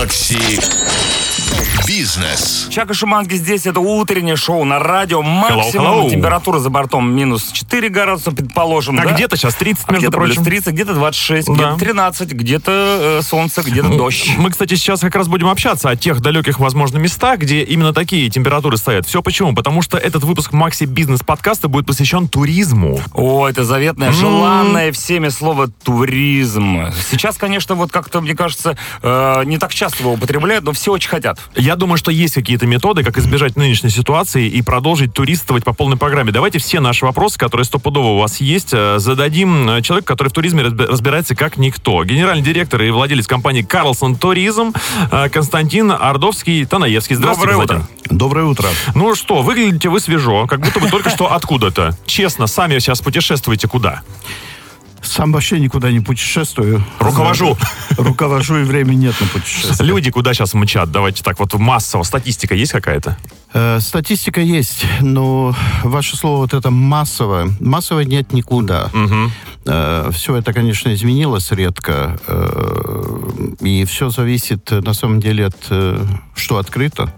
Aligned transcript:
Макси 0.00 0.79
Бизнес. 1.86 2.68
Чака 2.70 2.94
Шуманский 2.94 3.36
здесь. 3.36 3.66
Это 3.66 3.80
утреннее 3.80 4.36
шоу 4.36 4.64
на 4.64 4.78
радио. 4.78 5.22
Максимум 5.22 5.86
Hello, 5.86 6.04
hello. 6.04 6.10
температура 6.10 6.58
за 6.60 6.70
бортом 6.70 7.10
минус 7.12 7.50
4 7.50 7.88
градуса, 7.88 8.30
предположим. 8.30 8.98
А 9.00 9.04
да? 9.04 9.12
где-то 9.12 9.36
сейчас 9.36 9.54
30, 9.56 9.84
А 9.88 9.92
между 9.92 10.08
где-то 10.08 10.16
прочим. 10.16 10.44
30, 10.44 10.72
где-то 10.74 10.94
26, 10.94 11.48
Да. 11.48 11.52
где-то 11.54 11.76
13, 11.78 12.32
где-то 12.32 13.18
э, 13.20 13.22
солнце, 13.22 13.62
где-то 13.62 13.88
дождь. 13.88 14.30
Мы, 14.38 14.50
кстати, 14.50 14.74
сейчас 14.74 15.00
как 15.00 15.14
раз 15.16 15.26
будем 15.26 15.48
общаться 15.48 15.90
о 15.90 15.96
тех 15.96 16.20
далеких, 16.20 16.60
возможно, 16.60 16.98
местах, 16.98 17.40
где 17.40 17.62
именно 17.64 17.92
такие 17.92 18.30
температуры 18.30 18.76
стоят. 18.76 19.06
Все 19.06 19.20
почему? 19.20 19.52
Потому 19.54 19.82
что 19.82 19.98
этот 19.98 20.22
выпуск 20.22 20.52
Макси 20.52 20.84
Бизнес 20.84 21.20
подкаста 21.20 21.66
будет 21.68 21.86
посвящен 21.86 22.28
туризму. 22.28 23.00
О, 23.14 23.48
это 23.48 23.64
заветное, 23.64 24.12
желанное 24.12 24.92
всеми 24.92 25.28
слово 25.28 25.68
туризм. 25.82 26.92
Сейчас, 27.10 27.36
конечно, 27.36 27.74
вот 27.74 27.90
как-то, 27.90 28.20
мне 28.20 28.34
кажется, 28.36 28.76
э, 29.02 29.42
не 29.44 29.58
так 29.58 29.74
часто 29.74 30.02
его 30.04 30.12
употребляют, 30.12 30.64
но 30.64 30.72
все 30.72 30.92
очень 30.92 31.08
хотят. 31.08 31.39
Я 31.56 31.76
думаю, 31.76 31.98
что 31.98 32.10
есть 32.10 32.34
какие-то 32.34 32.66
методы, 32.66 33.02
как 33.02 33.18
избежать 33.18 33.56
нынешней 33.56 33.90
ситуации 33.90 34.46
и 34.48 34.62
продолжить 34.62 35.12
туристовать 35.14 35.64
по 35.64 35.72
полной 35.72 35.96
программе. 35.96 36.32
Давайте 36.32 36.58
все 36.58 36.80
наши 36.80 37.04
вопросы, 37.04 37.38
которые 37.38 37.64
стопудово 37.64 38.08
у 38.08 38.18
вас 38.18 38.40
есть, 38.40 38.70
э, 38.72 38.98
зададим 38.98 39.68
э, 39.68 39.82
человеку, 39.82 40.06
который 40.08 40.28
в 40.28 40.32
туризме 40.32 40.62
разби- 40.62 40.86
разбирается 40.86 41.34
как 41.34 41.56
никто. 41.56 42.04
Генеральный 42.04 42.42
директор 42.42 42.80
и 42.82 42.90
владелец 42.90 43.26
компании 43.26 43.62
«Карлсон 43.62 44.16
Туризм» 44.16 44.72
э, 45.10 45.28
Константин 45.28 45.90
Ардовский-Танаевский. 45.92 47.16
Здравствуйте, 47.16 47.52
Доброе 47.52 47.66
Константин. 47.66 48.18
Доброе 48.18 48.44
утро. 48.46 48.68
Ну 48.94 49.14
что, 49.14 49.42
выглядите 49.42 49.88
вы 49.88 50.00
свежо, 50.00 50.46
как 50.46 50.60
будто 50.60 50.80
бы 50.80 50.88
только 50.88 51.10
что 51.10 51.32
откуда-то. 51.32 51.96
Честно, 52.06 52.46
сами 52.46 52.78
сейчас 52.78 53.00
путешествуете 53.00 53.68
куда? 53.68 54.02
Сам 55.02 55.32
вообще 55.32 55.58
никуда 55.60 55.90
не 55.90 56.00
путешествую. 56.00 56.84
Руковожу. 56.98 57.56
Руковожу, 57.96 58.58
и 58.58 58.62
времени 58.64 59.06
нет 59.06 59.14
на 59.20 59.26
путешествие. 59.26 59.88
Люди 59.88 60.10
куда 60.10 60.34
сейчас 60.34 60.54
мчат? 60.54 60.90
Давайте 60.90 61.22
так 61.22 61.38
вот 61.38 61.54
массово. 61.54 62.02
Статистика 62.02 62.54
есть 62.54 62.72
какая-то? 62.72 63.16
Э, 63.52 63.80
Статистика 63.80 64.40
есть, 64.40 64.84
но 65.00 65.54
ваше 65.82 66.16
слово 66.16 66.38
вот 66.38 66.54
это 66.54 66.70
массово. 66.70 67.48
Массово 67.60 68.00
нет 68.00 68.32
никуда. 68.32 68.90
все 70.12 70.36
это, 70.36 70.52
конечно, 70.52 70.92
изменилось 70.94 71.50
редко. 71.52 72.18
э, 72.26 73.54
и 73.60 73.84
все 73.84 74.10
зависит, 74.10 74.70
э, 74.72 74.80
на 74.80 74.94
самом 74.94 75.20
деле, 75.20 75.46
от 75.46 75.56
э, 75.70 76.04
что 76.34 76.58
открыто, 76.58 77.12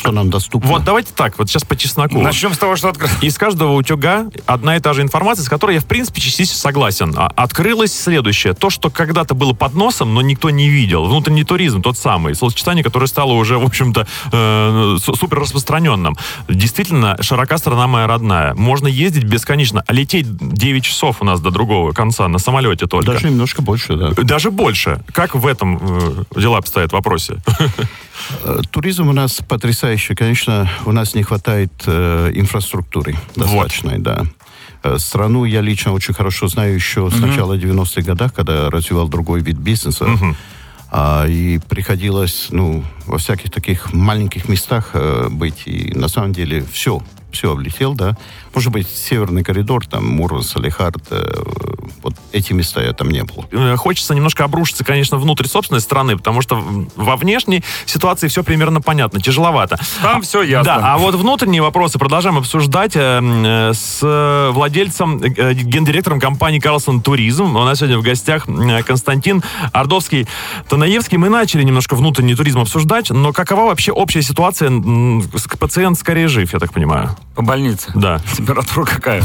что 0.00 0.12
нам 0.12 0.30
доступно. 0.30 0.68
Вот 0.70 0.84
давайте 0.84 1.12
так, 1.14 1.38
вот 1.38 1.48
сейчас 1.48 1.64
по 1.64 1.76
чесноку. 1.76 2.20
Начнем 2.20 2.52
с 2.54 2.58
того, 2.58 2.76
что 2.76 2.88
открыто. 2.88 3.12
Из 3.20 3.36
каждого 3.38 3.72
утюга 3.74 4.26
одна 4.46 4.76
и 4.76 4.80
та 4.80 4.92
же 4.94 5.02
информация, 5.02 5.44
с 5.44 5.48
которой 5.48 5.74
я, 5.74 5.80
в 5.80 5.84
принципе, 5.84 6.20
частично 6.20 6.56
согласен. 6.56 7.14
А- 7.16 7.30
Открылось 7.36 7.92
следующее. 7.92 8.54
То, 8.54 8.70
что 8.70 8.90
когда-то 8.90 9.34
было 9.34 9.52
под 9.52 9.74
носом, 9.74 10.14
но 10.14 10.20
никто 10.22 10.50
не 10.50 10.68
видел. 10.68 11.04
Внутренний 11.06 11.44
туризм, 11.44 11.82
тот 11.82 11.96
самый. 11.98 12.34
Словосочетание, 12.34 12.82
которое 12.82 13.06
стало 13.06 13.32
уже, 13.32 13.58
в 13.58 13.64
общем-то, 13.64 14.06
э, 14.32 14.96
су- 15.00 15.14
супер 15.14 15.38
распространенным. 15.40 16.16
Действительно, 16.48 17.16
широка 17.20 17.58
страна 17.58 17.86
моя 17.86 18.06
родная. 18.06 18.54
Можно 18.54 18.86
ездить 18.88 19.24
бесконечно. 19.24 19.84
А 19.86 19.92
лететь 19.92 20.26
9 20.54 20.84
часов 20.84 21.20
у 21.20 21.24
нас 21.24 21.40
до 21.40 21.50
другого 21.50 21.92
конца 21.92 22.26
на 22.28 22.38
самолете 22.38 22.86
только. 22.86 23.12
Даже 23.12 23.28
немножко 23.28 23.62
больше, 23.62 23.96
да. 23.96 24.10
Даже 24.16 24.50
больше. 24.50 25.02
Как 25.12 25.34
в 25.34 25.46
этом 25.46 25.78
э, 25.80 26.40
дела 26.40 26.58
обстоят 26.58 26.90
в 26.90 26.94
вопросе? 26.94 27.36
Э, 28.44 28.60
Туризм 28.70 29.08
у 29.08 29.12
нас 29.12 29.40
потрясающий. 29.46 30.14
Конечно, 30.14 30.68
у 30.84 30.92
нас 30.92 31.14
не 31.14 31.22
хватает 31.22 31.72
э, 31.86 32.30
инфраструктуры 32.34 33.14
достаточной, 33.36 33.98
да. 33.98 34.24
Э, 34.82 34.98
Страну 34.98 35.44
я 35.44 35.60
лично 35.60 35.92
очень 35.92 36.14
хорошо 36.14 36.48
знаю 36.48 36.74
еще 36.74 37.10
с 37.10 37.18
начала 37.18 37.54
90-х 37.56 38.02
годов, 38.02 38.32
когда 38.32 38.70
развивал 38.70 39.08
другой 39.08 39.40
вид 39.40 39.56
бизнеса. 39.56 40.06
А, 40.92 41.24
и 41.28 41.58
приходилось, 41.58 42.48
ну, 42.50 42.82
во 43.06 43.18
всяких 43.18 43.50
таких 43.50 43.92
маленьких 43.92 44.48
местах 44.48 44.90
э, 44.94 45.28
быть. 45.30 45.62
И 45.66 45.92
на 45.94 46.08
самом 46.08 46.32
деле 46.32 46.64
все, 46.72 47.00
все 47.30 47.52
облетел, 47.52 47.94
да. 47.94 48.16
Может 48.54 48.72
быть, 48.72 48.88
Северный 48.88 49.44
коридор, 49.44 49.86
там, 49.86 50.06
Мурманск, 50.06 50.50
Салихард, 50.52 51.02
э, 51.10 51.42
вот 52.02 52.14
эти 52.32 52.52
места 52.52 52.82
я 52.82 52.92
там 52.92 53.10
не 53.10 53.22
был. 53.22 53.46
Э, 53.52 53.76
Хочется 53.76 54.14
немножко 54.14 54.44
обрушиться, 54.44 54.84
конечно, 54.84 55.18
внутрь 55.18 55.46
собственной 55.46 55.80
страны, 55.80 56.16
потому 56.16 56.42
что 56.42 56.62
во 56.96 57.16
внешней 57.16 57.62
ситуации 57.86 58.28
все 58.28 58.42
примерно 58.42 58.80
понятно, 58.80 59.20
тяжеловато. 59.20 59.78
Там 60.02 60.22
все 60.22 60.42
ясно. 60.42 60.64
Да, 60.80 60.94
а 60.94 60.98
вот 60.98 61.14
внутренние 61.14 61.62
вопросы 61.62 61.98
продолжаем 61.98 62.38
обсуждать 62.38 62.96
э, 62.96 63.20
э, 63.22 63.72
с 63.74 64.00
э, 64.02 64.50
владельцем, 64.52 65.22
э, 65.22 65.54
гендиректором 65.54 66.18
компании 66.20 66.58
«Карлсон 66.58 67.02
Туризм». 67.02 67.56
У 67.56 67.64
нас 67.64 67.78
сегодня 67.78 67.98
в 67.98 68.02
гостях 68.02 68.48
э, 68.48 68.82
Константин 68.82 69.42
Ордовский. 69.72 70.26
Танаевский. 70.68 71.18
Мы 71.18 71.28
начали 71.28 71.62
немножко 71.62 71.94
внутренний 71.94 72.34
туризм 72.34 72.60
обсуждать, 72.60 73.10
но 73.10 73.32
какова 73.32 73.66
вообще 73.66 73.92
общая 73.92 74.22
ситуация? 74.22 74.70
Пациент 75.58 75.98
скорее 75.98 76.28
жив, 76.28 76.52
я 76.52 76.58
так 76.58 76.72
понимаю. 76.72 77.16
По 77.34 77.42
больнице. 77.42 77.92
Да. 77.94 78.20
Температура 78.40 78.86
какая? 78.86 79.22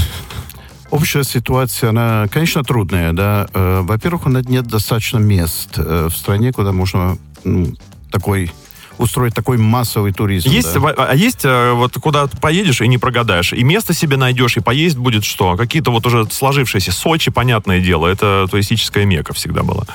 Общая 0.92 1.24
ситуация, 1.24 1.92
она, 1.92 2.28
конечно, 2.30 2.66
трудная, 2.66 3.14
да. 3.14 3.48
Э, 3.54 3.80
Во-первых, 3.82 4.26
у 4.26 4.30
нас 4.30 4.46
нет 4.46 4.68
достаточно 4.68 5.20
мест 5.20 5.76
э, 5.78 6.10
в 6.12 6.18
стране, 6.18 6.52
куда 6.52 6.74
можно 6.74 7.18
ну, 7.46 7.74
такой 8.12 8.52
устроить 8.98 9.34
такой 9.34 9.58
массовый 9.58 10.12
туризм. 10.12 10.50
Есть, 10.50 10.74
да. 10.74 10.94
а 10.98 11.16
есть 11.16 11.46
э, 11.46 11.72
вот 11.72 11.94
куда 11.94 12.28
поедешь 12.28 12.82
и 12.82 12.90
не 12.90 12.98
прогадаешь, 12.98 13.54
и 13.54 13.64
место 13.64 13.94
себе 13.94 14.18
найдешь, 14.18 14.58
и 14.58 14.60
поесть 14.60 14.98
будет 14.98 15.24
что? 15.24 15.56
Какие-то 15.56 15.92
вот 15.92 16.06
уже 16.06 16.30
сложившиеся. 16.30 16.92
Сочи, 16.92 17.32
понятное 17.32 17.80
дело, 17.80 18.08
это 18.08 18.48
туристическая 18.52 19.06
мека 19.06 19.34
всегда 19.34 19.64
была. 19.64 19.86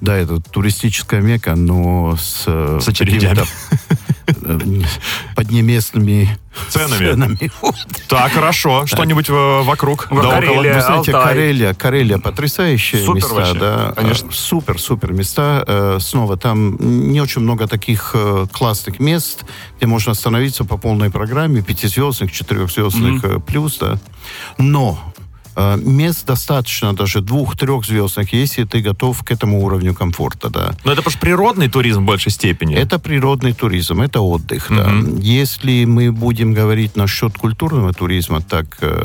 Да, 0.00 0.16
это 0.16 0.40
туристическая 0.40 1.20
мека, 1.20 1.56
но 1.56 2.16
с, 2.16 2.44
С 2.80 2.88
очередями. 2.88 3.42
э, 4.42 4.58
поднеместными 5.34 6.36
Ценами. 6.68 6.98
ценами. 6.98 7.38
Так, 8.08 8.32
хорошо. 8.32 8.86
Что-нибудь 8.86 9.28
э, 9.30 9.62
вокруг? 9.62 10.08
В 10.10 10.22
Да? 10.22 10.30
Карелия, 10.32 10.74
Вы 10.74 10.80
знаете, 10.80 11.12
Алтай. 11.12 11.30
Карелия, 11.30 11.74
Карелия 11.74 12.18
потрясающие 12.18 13.04
Супер 13.04 13.22
места, 13.22 13.34
вообще, 13.34 13.58
да, 13.58 13.92
конечно. 13.96 14.28
Э, 14.28 14.32
супер, 14.32 14.78
супер 14.78 15.12
места. 15.12 15.64
Э, 15.66 15.98
Снова 16.00 16.36
там 16.36 16.76
не 17.10 17.20
очень 17.20 17.40
много 17.42 17.66
таких 17.66 18.14
классных 18.52 19.00
мест, 19.00 19.44
где 19.78 19.86
можно 19.86 20.12
остановиться 20.12 20.64
по 20.64 20.76
полной 20.76 21.10
программе, 21.10 21.62
пятизвездных, 21.62 22.30
четырехзвездных 22.32 23.24
э, 23.24 23.40
плюс, 23.40 23.78
да. 23.78 23.98
Но 24.58 24.98
мест 25.76 26.26
достаточно, 26.26 26.94
даже 26.94 27.20
двух-трехзвездных, 27.20 28.32
если 28.32 28.64
ты 28.64 28.80
готов 28.80 29.22
к 29.22 29.30
этому 29.30 29.62
уровню 29.64 29.94
комфорта, 29.94 30.48
да. 30.50 30.74
Но 30.84 30.92
это 30.92 31.02
что 31.02 31.16
природный 31.18 31.68
туризм 31.68 32.02
в 32.02 32.06
большей 32.06 32.32
степени. 32.32 32.74
Это 32.74 32.98
природный 32.98 33.52
туризм, 33.52 34.00
это 34.00 34.20
отдых. 34.20 34.66
да. 34.70 34.88
Мгм. 34.88 35.18
Если 35.20 35.84
мы 35.84 36.10
будем 36.12 36.54
говорить 36.54 36.96
насчет 36.96 37.36
культурного 37.36 37.92
туризма, 37.92 38.40
так 38.40 38.78
э, 38.80 39.02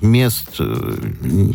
мест 0.00 0.56
э, 0.58 1.52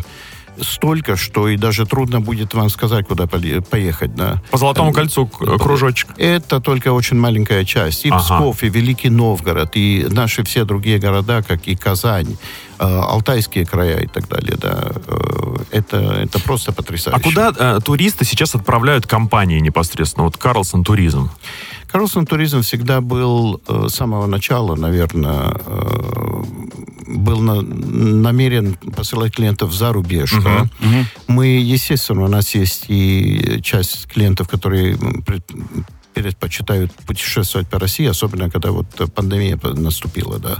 столько, 0.60 1.16
что 1.16 1.48
и 1.48 1.56
даже 1.56 1.86
трудно 1.86 2.20
будет 2.20 2.54
вам 2.54 2.68
сказать, 2.68 3.06
куда 3.06 3.26
поехать. 3.26 4.14
Да. 4.14 4.42
По 4.50 4.58
Золотому 4.58 4.92
кольцу 4.92 5.26
кружочек. 5.26 6.08
Это 6.16 6.60
только 6.60 6.92
очень 6.92 7.16
маленькая 7.16 7.64
часть. 7.64 8.04
И 8.04 8.10
Ага. 8.10 8.18
Псков, 8.20 8.62
и 8.62 8.68
Великий 8.68 9.10
Новгород, 9.10 9.70
и 9.76 10.06
наши 10.10 10.42
все 10.44 10.64
другие 10.64 10.98
города, 10.98 11.42
как 11.42 11.68
и 11.68 11.76
Казань, 11.76 12.32
э, 12.32 12.67
Алтайские 12.78 13.66
края 13.66 14.00
и 14.00 14.06
так 14.06 14.28
далее. 14.28 14.56
Да. 14.60 14.90
Э, 15.06 15.56
это, 15.70 15.96
это 15.96 16.40
просто 16.40 16.72
потрясающе. 16.72 17.20
А 17.20 17.22
куда 17.22 17.52
э, 17.56 17.80
туристы 17.84 18.24
сейчас 18.24 18.54
отправляют 18.54 19.06
компании 19.06 19.60
непосредственно? 19.60 20.24
Вот 20.24 20.36
Карлсон 20.36 20.84
Туризм. 20.84 21.30
Карлсон 21.88 22.26
Туризм 22.26 22.62
всегда 22.62 23.00
был 23.00 23.60
э, 23.66 23.86
с 23.88 23.94
самого 23.94 24.26
начала, 24.26 24.76
наверное, 24.76 25.54
э, 25.66 26.42
был 27.06 27.40
на- 27.40 27.62
намерен 27.62 28.74
посылать 28.94 29.34
клиентов 29.34 29.72
за 29.72 29.92
рубеж. 29.92 30.32
да. 30.44 30.66
Мы, 31.26 31.46
естественно, 31.46 32.24
у 32.24 32.28
нас 32.28 32.54
есть 32.54 32.84
и 32.88 33.60
часть 33.62 34.06
клиентов, 34.06 34.48
которые 34.48 34.98
предпочитают 36.22 36.92
путешествовать 37.06 37.68
по 37.68 37.78
России, 37.78 38.06
особенно 38.06 38.50
когда 38.50 38.70
вот 38.70 38.86
э, 38.98 39.06
пандемия 39.06 39.58
наступила, 39.62 40.38
да. 40.38 40.58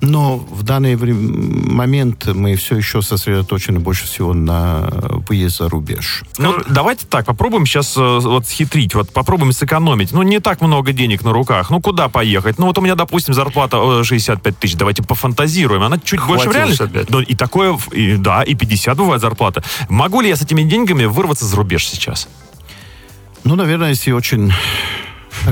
Но 0.00 0.36
в 0.36 0.62
данный 0.62 0.96
момент 0.96 2.26
мы 2.26 2.56
все 2.56 2.76
еще 2.76 3.02
сосредоточены 3.02 3.80
больше 3.80 4.06
всего 4.06 4.34
на 4.34 4.88
выезд 5.28 5.58
за 5.58 5.68
рубеж. 5.68 6.22
Ну, 6.38 6.58
давайте 6.68 7.06
так, 7.06 7.26
попробуем 7.26 7.66
сейчас 7.66 7.96
э, 7.96 8.00
вот 8.00 8.46
схитрить, 8.46 8.94
вот 8.94 9.10
попробуем 9.10 9.52
сэкономить. 9.52 10.12
Ну, 10.12 10.22
не 10.22 10.40
так 10.40 10.60
много 10.60 10.92
денег 10.92 11.24
на 11.24 11.32
руках. 11.32 11.70
Ну, 11.70 11.80
куда 11.80 12.08
поехать? 12.08 12.58
Ну, 12.58 12.66
вот 12.66 12.78
у 12.78 12.80
меня, 12.80 12.94
допустим, 12.94 13.34
зарплата 13.34 13.78
э, 14.00 14.04
65 14.04 14.58
тысяч. 14.58 14.76
Давайте 14.76 15.02
пофантазируем. 15.02 15.82
Она 15.82 15.98
чуть 15.98 16.24
больше 16.24 16.50
в 16.50 16.52
реальности. 16.52 16.82
65. 16.82 17.10
Ну, 17.10 17.20
и 17.20 17.34
такое, 17.34 17.78
и, 17.92 18.16
да, 18.16 18.42
и 18.42 18.54
50 18.54 18.96
бывает 18.96 19.20
зарплата. 19.20 19.62
Могу 19.88 20.20
ли 20.20 20.28
я 20.28 20.36
с 20.36 20.42
этими 20.42 20.62
деньгами 20.62 21.04
вырваться 21.04 21.44
за 21.44 21.56
рубеж 21.56 21.86
сейчас? 21.86 22.28
Ну, 23.44 23.54
наверное, 23.54 23.90
если 23.90 24.10
очень 24.10 24.52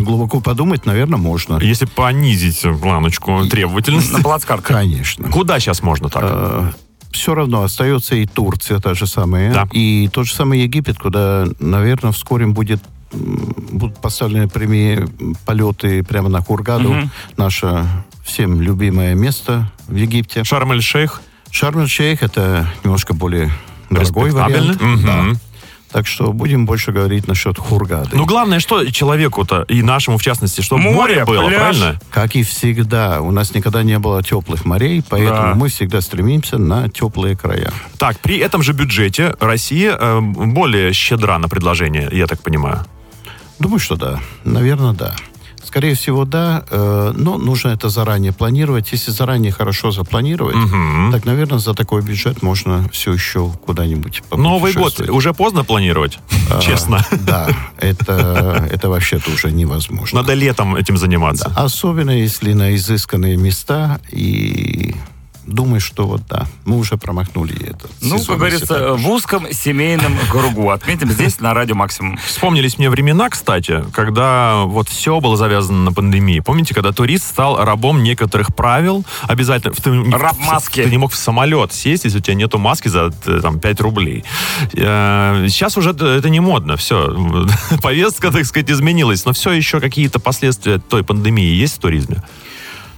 глубоко 0.00 0.40
подумать, 0.40 0.86
наверное, 0.86 1.18
можно. 1.18 1.58
Если 1.60 1.86
понизить 1.86 2.64
э, 2.64 2.72
планочку 2.72 3.46
требовательности. 3.46 4.12
На 4.12 4.20
плацкарте. 4.20 4.64
Конечно. 4.66 5.28
Куда 5.30 5.58
сейчас 5.60 5.82
можно 5.82 6.08
так? 6.08 6.74
все 7.10 7.32
равно 7.34 7.62
остается 7.62 8.16
и 8.16 8.26
Турция 8.26 8.80
та 8.80 8.94
же 8.94 9.06
самая, 9.06 9.54
Да. 9.54 9.68
и 9.72 10.08
тот 10.12 10.26
же 10.26 10.34
самый 10.34 10.60
Египет, 10.62 10.98
куда, 10.98 11.46
наверное, 11.60 12.10
вскоре 12.10 12.46
будет 12.46 12.82
будут 13.12 13.96
поставлены 13.98 14.48
прямые 14.48 15.06
полеты 15.46 16.02
прямо 16.02 16.28
на 16.28 16.40
Хургаду, 16.42 17.08
наше 17.36 17.86
всем 18.24 18.60
любимое 18.60 19.14
место 19.14 19.70
в 19.86 19.94
Египте. 19.94 20.42
Шарм-эль-Шейх. 20.42 21.22
Шарм-эль-Шейх 21.52 22.24
это 22.24 22.68
немножко 22.82 23.14
более 23.14 23.52
дорогой 23.90 24.32
вариант. 24.32 24.80
Респектабельно? 24.80 25.32
Да. 25.32 25.38
Так 25.94 26.08
что 26.08 26.32
будем 26.32 26.66
больше 26.66 26.90
говорить 26.90 27.28
насчет 27.28 27.56
Хургады. 27.56 28.08
Ну, 28.14 28.26
главное, 28.26 28.58
что 28.58 28.84
человеку-то, 28.90 29.62
и 29.68 29.80
нашему 29.80 30.18
в 30.18 30.22
частности, 30.24 30.60
чтобы 30.60 30.82
море, 30.82 30.96
Море, 30.96 31.24
было, 31.24 31.46
пляж. 31.46 31.60
правильно? 31.78 32.00
Как 32.10 32.34
и 32.34 32.42
всегда, 32.42 33.20
у 33.20 33.30
нас 33.30 33.54
никогда 33.54 33.84
не 33.84 33.96
было 34.00 34.20
теплых 34.20 34.64
морей, 34.64 35.04
поэтому 35.08 35.36
Да. 35.50 35.54
мы 35.54 35.68
всегда 35.68 36.00
стремимся 36.00 36.58
на 36.58 36.88
теплые 36.88 37.36
края. 37.36 37.70
Так, 37.96 38.18
при 38.18 38.38
этом 38.38 38.64
же 38.64 38.72
бюджете 38.72 39.36
Россия 39.38 39.96
э, 39.96 40.18
более 40.20 40.92
щедра 40.92 41.38
на 41.38 41.48
предложение, 41.48 42.08
я 42.10 42.26
так 42.26 42.42
понимаю. 42.42 42.84
Думаю, 43.60 43.78
что 43.78 43.94
да. 43.94 44.18
Наверное, 44.42 44.94
да. 44.94 45.14
Скорее 45.66 45.94
всего, 45.94 46.24
да, 46.24 46.64
э, 46.70 47.12
но 47.16 47.38
нужно 47.38 47.70
это 47.70 47.88
заранее 47.88 48.32
планировать. 48.32 48.92
Если 48.92 49.10
заранее 49.10 49.52
хорошо 49.52 49.90
запланировать, 49.90 50.56
так, 51.12 51.24
наверное, 51.24 51.58
за 51.58 51.74
такой 51.74 52.02
бюджет 52.02 52.42
можно 52.42 52.88
все 52.92 53.12
еще 53.12 53.50
куда-нибудь 53.64 54.22
Новый 54.30 54.72
год 54.72 55.00
уже 55.00 55.32
поздно 55.34 55.64
планировать, 55.64 56.18
А, 56.50 56.60
честно. 56.60 57.04
Да, 57.26 57.48
это, 57.78 58.68
это 58.70 58.88
вообще-то 58.88 59.30
уже 59.30 59.50
невозможно. 59.50 60.20
Надо 60.20 60.34
летом 60.34 60.76
этим 60.76 60.96
заниматься. 60.96 61.50
Особенно 61.56 62.10
если 62.10 62.52
на 62.52 62.74
изысканные 62.74 63.36
места 63.36 64.00
и 64.10 64.94
думаю, 65.46 65.80
что 65.80 66.06
вот 66.06 66.22
да, 66.28 66.46
мы 66.64 66.78
уже 66.78 66.96
промахнули 66.96 67.54
это. 67.70 67.88
Ну, 68.00 68.18
как 68.18 68.38
говорится, 68.38 68.94
в 68.94 69.08
узком 69.08 69.52
семейном 69.52 70.16
кругу. 70.30 70.70
Отметим 70.70 71.10
здесь 71.10 71.40
на 71.40 71.54
радио 71.54 71.74
Максимум. 71.74 72.18
Вспомнились 72.24 72.78
мне 72.78 72.90
времена, 72.90 73.28
кстати, 73.30 73.84
когда 73.92 74.62
вот 74.64 74.88
все 74.88 75.20
было 75.20 75.36
завязано 75.36 75.84
на 75.84 75.92
пандемии. 75.92 76.40
Помните, 76.40 76.74
когда 76.74 76.92
турист 76.92 77.24
стал 77.26 77.62
рабом 77.64 78.02
некоторых 78.02 78.54
правил, 78.54 79.04
обязательно... 79.22 79.74
Ты, 79.74 79.90
не- 79.90 80.14
Раб 80.14 80.38
маски. 80.38 80.82
Ты 80.82 80.90
не 80.90 80.98
мог 80.98 81.12
в 81.12 81.16
самолет 81.16 81.72
сесть, 81.72 82.04
если 82.04 82.18
у 82.18 82.20
тебя 82.22 82.34
нету 82.34 82.58
маски 82.58 82.88
за 82.88 83.12
э, 83.26 83.40
там, 83.40 83.58
5 83.60 83.80
рублей. 83.80 84.24
Э, 84.74 85.46
Сейчас 85.48 85.76
уже 85.76 85.90
это 85.90 86.28
не 86.28 86.40
модно, 86.40 86.76
все. 86.76 87.14
Повестка, 87.82 88.30
так 88.30 88.44
сказать, 88.44 88.70
изменилась. 88.70 89.24
Но 89.24 89.32
все 89.32 89.52
еще 89.52 89.80
какие-то 89.80 90.18
последствия 90.20 90.78
той 90.78 91.04
пандемии 91.04 91.54
есть 91.54 91.76
в 91.76 91.80
туризме? 91.80 92.22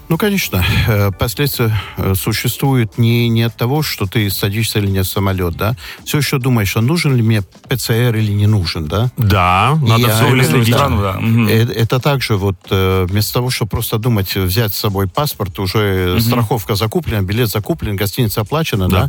Ну, 0.08 0.18
конечно, 0.18 0.64
э, 0.86 1.10
последствия 1.10 1.76
э, 1.96 2.14
существуют 2.14 2.96
не, 2.96 3.28
не 3.28 3.42
от 3.42 3.56
того, 3.56 3.82
что 3.82 4.06
ты 4.06 4.30
садишься 4.30 4.78
или 4.78 4.86
нет 4.86 5.04
в 5.04 5.08
самолет, 5.10 5.56
да. 5.56 5.74
Все 6.04 6.18
еще 6.18 6.38
думаешь, 6.38 6.76
а 6.76 6.80
нужен 6.80 7.16
ли 7.16 7.22
мне 7.22 7.42
ПЦР 7.42 8.14
или 8.16 8.30
не 8.32 8.46
нужен, 8.46 8.86
да. 8.86 9.10
Да, 9.16 9.76
надо 9.82 10.02
Я 10.02 10.14
все 10.14 10.44
следить. 10.44 10.70
да. 10.70 10.76
страну, 10.78 11.02
да. 11.02 11.12
Мгм. 11.14 11.48
Э, 11.48 11.52
Это 11.74 11.98
также 11.98 12.36
вот 12.36 12.56
э, 12.70 13.06
вместо 13.08 13.34
того, 13.34 13.50
чтобы 13.50 13.70
просто 13.70 13.98
думать, 13.98 14.32
взять 14.36 14.72
с 14.74 14.78
собой 14.78 15.08
паспорт, 15.08 15.58
уже 15.58 16.20
страховка 16.20 16.76
закуплена, 16.76 17.22
билет 17.22 17.48
закуплен, 17.48 17.96
гостиница 17.96 18.42
оплачена, 18.42 18.88
Да. 18.88 19.06
да. 19.06 19.08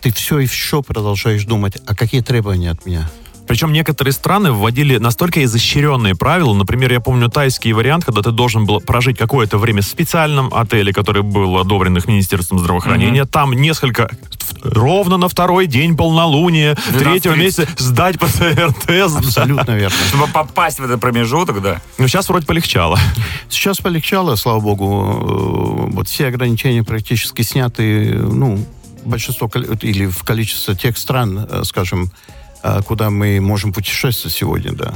Ты 0.00 0.12
все 0.12 0.38
еще 0.40 0.82
продолжаешь 0.82 1.44
думать, 1.44 1.76
а 1.86 1.94
какие 1.94 2.20
требования 2.20 2.70
от 2.72 2.86
меня? 2.86 3.08
Причем 3.46 3.72
некоторые 3.72 4.12
страны 4.12 4.52
вводили 4.52 4.98
настолько 4.98 5.42
изощренные 5.44 6.14
правила. 6.14 6.54
Например, 6.54 6.92
я 6.92 7.00
помню 7.00 7.28
тайский 7.28 7.72
вариант, 7.72 8.04
когда 8.04 8.22
ты 8.22 8.30
должен 8.32 8.66
был 8.66 8.80
прожить 8.80 9.16
какое-то 9.18 9.58
время 9.58 9.82
в 9.82 9.86
специальном 9.86 10.52
отеле, 10.52 10.92
который 10.92 11.22
был 11.22 11.58
одобрен 11.58 11.96
их 11.96 12.06
Министерством 12.08 12.58
здравоохранения. 12.58 13.24
Там 13.24 13.52
несколько 13.52 14.10
ровно 14.62 15.16
на 15.16 15.28
второй 15.28 15.66
день 15.66 15.96
полнолуния, 15.96 16.74
12:30. 16.74 16.98
третьего 16.98 17.34
месяца 17.34 17.68
сдать 17.76 18.18
ПЦР-тест. 18.18 19.18
Абсолютно 19.18 19.72
верно. 19.72 19.96
Чтобы 20.08 20.26
попасть 20.28 20.78
в 20.78 20.84
этот 20.84 21.00
промежуток, 21.00 21.62
да. 21.62 21.80
Ну, 21.98 22.08
сейчас 22.08 22.28
вроде 22.28 22.46
полегчало. 22.46 22.98
Сейчас 23.48 23.78
полегчало, 23.78 24.36
слава 24.36 24.60
богу. 24.60 25.86
Э, 25.88 25.92
Вот 25.92 26.08
все 26.08 26.26
ограничения 26.26 26.82
практически 26.82 27.42
сняты, 27.42 28.14
ну, 28.14 28.58
большинство 29.04 29.48
или 29.82 30.06
в 30.06 30.22
количестве 30.24 30.74
тех 30.74 30.98
стран, 30.98 31.46
э, 31.48 31.62
скажем, 31.64 32.10
куда 32.86 33.10
мы 33.10 33.40
можем 33.40 33.72
путешествовать 33.72 34.34
сегодня, 34.36 34.72
да, 34.72 34.94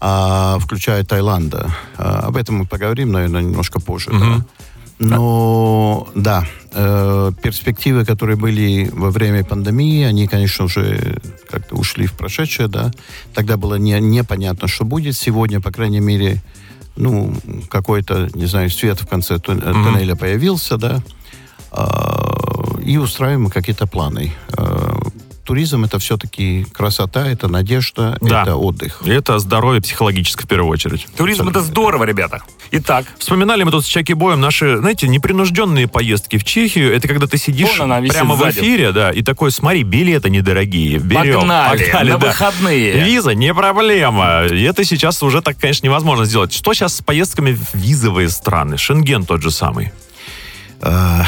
А, 0.00 0.58
включая 0.60 1.04
Таиланда. 1.04 1.74
А, 1.98 2.20
Об 2.28 2.36
этом 2.36 2.56
мы 2.56 2.64
поговорим, 2.66 3.12
наверное, 3.12 3.42
немножко 3.42 3.80
позже, 3.80 4.10
да. 4.10 4.44
Но, 4.98 6.08
да, 6.14 6.44
э, 6.74 7.32
перспективы, 7.42 8.04
которые 8.04 8.36
были 8.36 8.90
во 8.92 9.10
время 9.10 9.42
пандемии, 9.44 10.04
они, 10.04 10.26
конечно, 10.26 10.66
уже 10.66 11.16
как-то 11.50 11.76
ушли 11.76 12.06
в 12.06 12.12
прошедшее, 12.12 12.68
да. 12.68 12.90
Тогда 13.34 13.56
было 13.56 13.76
не, 13.76 13.98
непонятно, 14.00 14.68
что 14.68 14.84
будет. 14.84 15.16
Сегодня, 15.16 15.60
по 15.60 15.70
крайней 15.72 16.00
мере, 16.00 16.42
ну, 16.96 17.32
какой-то, 17.70 18.28
не 18.34 18.44
знаю, 18.46 18.68
свет 18.68 19.00
в 19.00 19.06
конце 19.06 19.36
тун- 19.38 19.62
э, 19.64 19.72
туннеля 19.72 20.16
появился, 20.16 20.76
да, 20.76 21.00
А, 21.72 22.76
и 22.84 22.96
устраиваем 22.98 23.48
какие-то 23.48 23.86
планы. 23.86 24.32
А, 24.56 24.89
Туризм 25.44 25.84
это 25.84 25.98
все-таки 25.98 26.64
красота, 26.72 27.26
это 27.26 27.48
надежда, 27.48 28.16
Да. 28.20 28.42
это 28.42 28.54
отдых. 28.56 29.00
И 29.04 29.10
это 29.10 29.38
здоровье 29.40 29.80
психологическое 29.80 30.44
в 30.44 30.48
первую 30.48 30.70
очередь. 30.70 31.06
Туризм 31.16 31.48
это 31.48 31.60
здорово, 31.60 32.04
ребята. 32.04 32.42
Итак, 32.70 33.04
Вспоминали 33.18 33.64
мы 33.64 33.72
тут 33.72 33.84
с 33.84 33.88
Чаки 33.88 34.12
Боем 34.14 34.40
наши, 34.40 34.76
знаете, 34.78 35.08
непринужденные 35.08 35.88
поездки 35.88 36.38
в 36.38 36.44
Чехию. 36.44 36.94
Это 36.94 37.08
когда 37.08 37.26
ты 37.26 37.36
сидишь 37.36 37.78
Вон 37.78 37.90
она 37.92 38.06
прямо 38.08 38.36
в 38.36 38.38
сзади. 38.38 38.60
эфире, 38.60 38.92
да, 38.92 39.10
и 39.10 39.22
такой, 39.22 39.50
смотри, 39.50 39.82
билеты 39.82 40.30
недорогие, 40.30 40.98
берем. 40.98 41.40
Погнали, 41.40 42.10
на 42.10 42.18
выходные. 42.18 43.04
Виза 43.04 43.34
не 43.34 43.52
проблема. 43.52 44.44
И 44.46 44.62
это 44.62 44.84
сейчас 44.84 45.20
уже 45.22 45.42
так, 45.42 45.58
конечно, 45.58 45.84
невозможно 45.86 46.26
сделать. 46.26 46.52
Что 46.52 46.74
сейчас 46.74 46.96
с 46.98 47.02
поездками 47.02 47.52
в 47.54 47.74
визовые 47.74 48.28
страны? 48.28 48.76
Шенген 48.76 49.24
тот 49.24 49.42
же 49.42 49.50
самый. 49.50 49.90
А, 50.80 51.24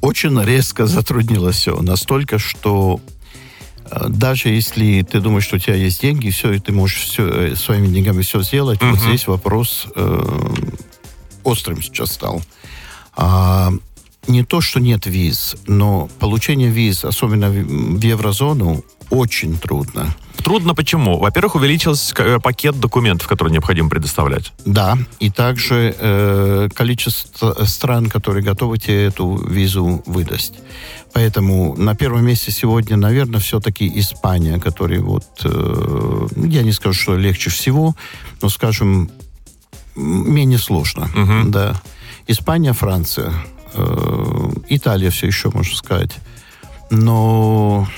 Очень 0.00 0.42
резко 0.42 0.86
затруднилось 0.86 1.56
все. 1.56 1.76
Настолько, 1.80 2.38
что 2.38 2.98
даже 4.08 4.48
если 4.48 5.02
ты 5.02 5.20
думаешь, 5.20 5.44
что 5.44 5.56
у 5.56 5.58
тебя 5.58 5.74
есть 5.74 6.00
деньги, 6.00 6.30
все, 6.30 6.52
и 6.52 6.58
ты 6.58 6.72
можешь 6.72 7.02
все, 7.02 7.54
своими 7.56 7.88
деньгами 7.88 8.22
все 8.22 8.42
сделать, 8.42 8.80
вот 8.82 8.98
здесь 8.98 9.26
вопрос 9.26 9.86
э, 9.94 10.54
острым 11.44 11.82
сейчас 11.82 12.12
стал. 12.12 12.42
А, 13.14 13.72
не 14.26 14.44
то, 14.44 14.60
что 14.60 14.80
нет 14.80 15.06
виз, 15.06 15.56
но 15.66 16.08
получение 16.18 16.70
виз, 16.70 17.04
особенно 17.04 17.50
в 17.50 17.62
в 17.62 18.02
еврозону, 18.02 18.84
очень 19.10 19.58
трудно. 19.58 20.14
Трудно 20.38 20.74
почему? 20.74 21.18
Во-первых, 21.18 21.56
увеличился 21.56 22.14
э, 22.18 22.40
пакет 22.40 22.80
документов, 22.80 23.28
которые 23.28 23.52
необходимо 23.52 23.90
предоставлять. 23.90 24.52
Да, 24.64 24.96
и 25.20 25.30
также 25.30 25.94
э, 25.98 26.68
количество 26.74 27.64
стран, 27.66 28.08
которые 28.08 28.42
готовы 28.42 28.78
тебе 28.78 29.04
эту 29.04 29.36
визу 29.36 30.02
выдать. 30.06 30.52
Поэтому 31.12 31.76
на 31.76 31.94
первом 31.94 32.24
месте 32.24 32.50
сегодня, 32.50 32.96
наверное, 32.96 33.40
все-таки 33.40 33.90
Испания, 34.00 34.58
который 34.58 34.98
вот, 34.98 35.26
э, 35.44 36.26
ну, 36.34 36.46
я 36.46 36.62
не 36.62 36.72
скажу, 36.72 36.98
что 36.98 37.16
легче 37.16 37.50
всего, 37.50 37.94
но, 38.40 38.48
скажем, 38.48 39.10
менее 39.94 40.58
сложно. 40.58 41.10
Да. 41.46 41.80
Испания, 42.26 42.72
Франция, 42.72 43.32
э, 43.74 44.50
Италия 44.68 45.10
все 45.10 45.26
еще, 45.26 45.50
можно 45.50 45.76
сказать. 45.76 46.16
Но 46.90 47.88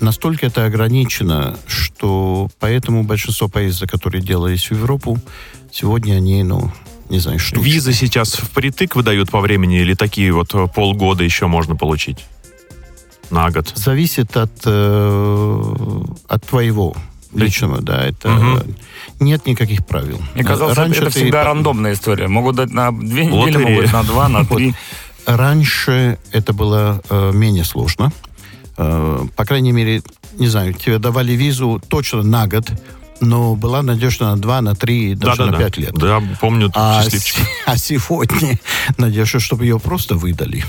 настолько 0.00 0.46
это 0.46 0.64
ограничено, 0.64 1.58
что 1.66 2.48
поэтому 2.60 3.04
большинство 3.04 3.48
поездок, 3.48 3.90
которые 3.90 4.22
делались 4.22 4.68
в 4.68 4.72
Европу, 4.72 5.18
сегодня 5.70 6.14
они, 6.14 6.42
ну, 6.42 6.70
не 7.08 7.18
знаю, 7.18 7.38
штучные. 7.38 7.72
Визы 7.72 7.92
сейчас 7.92 8.34
впритык 8.34 8.96
выдают 8.96 9.30
по 9.30 9.40
времени 9.40 9.80
или 9.80 9.94
такие 9.94 10.32
вот 10.32 10.54
э, 10.54 10.66
полгода 10.74 11.24
еще 11.24 11.46
можно 11.46 11.76
получить? 11.76 12.24
На 13.30 13.50
год. 13.50 13.72
Зависит 13.74 14.36
от, 14.36 14.52
э, 14.66 16.02
от 16.28 16.44
твоего 16.46 16.94
личного, 17.34 17.80
да, 17.80 18.04
это 18.04 18.28
Мгм. 18.28 18.62
нет 19.20 19.46
никаких 19.46 19.86
правил. 19.86 20.20
мне 20.34 20.44
казалось, 20.44 20.76
Раньше 20.76 21.00
это 21.02 21.10
ты 21.10 21.20
всегда 21.20 21.40
по- 21.40 21.48
рандомная 21.48 21.94
история. 21.94 22.28
Могут 22.28 22.56
дать 22.56 22.70
на 22.72 22.92
две 22.92 23.24
недели, 23.26 23.56
Лотерея. 23.56 23.76
могут 23.76 23.92
на 23.92 24.02
два, 24.02 24.28
на 24.28 24.44
три. 24.46 24.74
Раньше 25.26 26.18
это 26.32 26.52
было 26.52 27.00
э, 27.08 27.30
менее 27.32 27.64
сложно. 27.64 28.12
Э, 28.76 29.24
по 29.34 29.44
крайней 29.46 29.72
мере, 29.72 30.02
не 30.38 30.48
знаю, 30.48 30.74
тебе 30.74 30.98
давали 30.98 31.32
визу 31.32 31.80
точно 31.88 32.22
на 32.22 32.46
год, 32.46 32.70
но 33.22 33.54
была 33.56 33.82
надежда 33.82 34.26
на 34.26 34.36
два, 34.36 34.60
на 34.60 34.74
три, 34.74 35.14
даже 35.14 35.40
на 35.42 35.46
Да-да-да. 35.46 35.64
пять 35.64 35.76
лет. 35.78 35.94
Да, 35.94 36.22
помню, 36.40 36.70
А, 36.74 37.02
счастливчик. 37.02 37.36
с- 37.36 37.40
а 37.66 37.76
сегодня 37.76 38.58
надежда, 38.98 39.40
чтобы 39.40 39.64
ее 39.64 39.78
просто 39.80 40.14
выдали. 40.16 40.64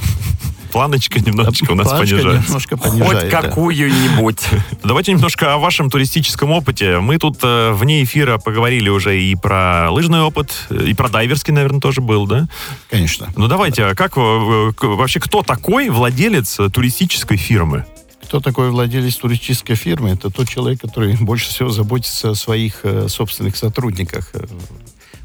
Планочка 0.72 1.20
немножечко 1.20 1.72
у 1.72 1.76
нас 1.76 1.88
Планочка 1.88 2.16
понижается. 2.16 2.48
немножко 2.48 2.78
Хоть 2.78 2.90
понижает, 2.92 3.30
да. 3.32 3.42
какую-нибудь. 3.44 4.40
Давайте 4.84 5.12
немножко 5.12 5.54
о 5.54 5.58
вашем 5.60 5.92
туристическом 5.92 6.50
опыте. 6.50 6.98
Мы 6.98 7.20
тут 7.20 7.38
э, 7.44 7.72
вне 7.74 8.04
эфира 8.04 8.40
поговорили 8.40 8.90
уже 8.90 9.22
и 9.22 9.36
про 9.36 9.92
лыжный 9.92 10.22
опыт, 10.22 10.52
э, 10.72 10.86
и 10.88 10.96
про 10.96 11.10
дайверский, 11.10 11.54
наверное, 11.54 11.80
тоже 11.80 12.02
был, 12.02 12.26
да? 12.26 12.48
Конечно. 12.90 13.30
Ну 13.36 13.48
давайте, 13.48 13.84
а 13.86 13.94
как 13.94 14.14
э, 14.18 14.72
к- 14.76 14.86
вообще 14.86 15.20
кто 15.20 15.44
такой 15.44 15.90
владелец 15.90 16.60
э, 16.60 16.70
туристической 16.70 17.38
фирмы? 17.38 17.86
Кто 18.34 18.40
такой 18.40 18.72
владелец 18.72 19.18
туристической 19.18 19.76
фирмы? 19.76 20.10
Это 20.10 20.32
тот 20.32 20.50
человек, 20.50 20.82
который 20.82 21.16
больше 21.22 21.50
всего 21.50 21.70
заботится 21.70 22.32
о 22.32 22.36
своих 22.36 22.80
э, 22.82 23.08
собственных 23.08 23.56
сотрудниках. 23.56 24.32
Э, 24.34 24.48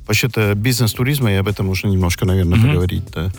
Вообще-то 0.06 0.54
бизнес 0.54 0.92
туризма, 0.92 1.32
и 1.32 1.36
об 1.36 1.48
этом 1.48 1.70
уже 1.70 1.86
немножко, 1.86 2.26
наверное, 2.26 2.60
поговорить, 2.60 3.04
да. 3.14 3.32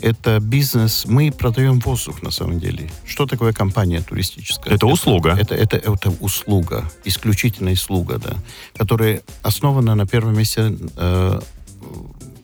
Это 0.00 0.40
бизнес, 0.40 1.04
мы 1.06 1.30
продаем 1.32 1.80
воздух 1.80 2.22
на 2.22 2.30
самом 2.30 2.60
деле. 2.60 2.90
Что 3.06 3.26
такое 3.26 3.52
компания 3.52 4.00
туристическая? 4.00 4.74
Это 4.74 4.86
услуга. 4.86 5.36
Это, 5.38 5.54
это, 5.54 5.76
это 5.76 6.10
услуга, 6.20 6.90
исключительная 7.04 7.74
услуга, 7.74 8.18
да, 8.18 8.36
которая 8.74 9.20
основана 9.42 9.94
на 9.94 10.06
первом 10.06 10.38
месте 10.38 10.78
э, 10.96 11.40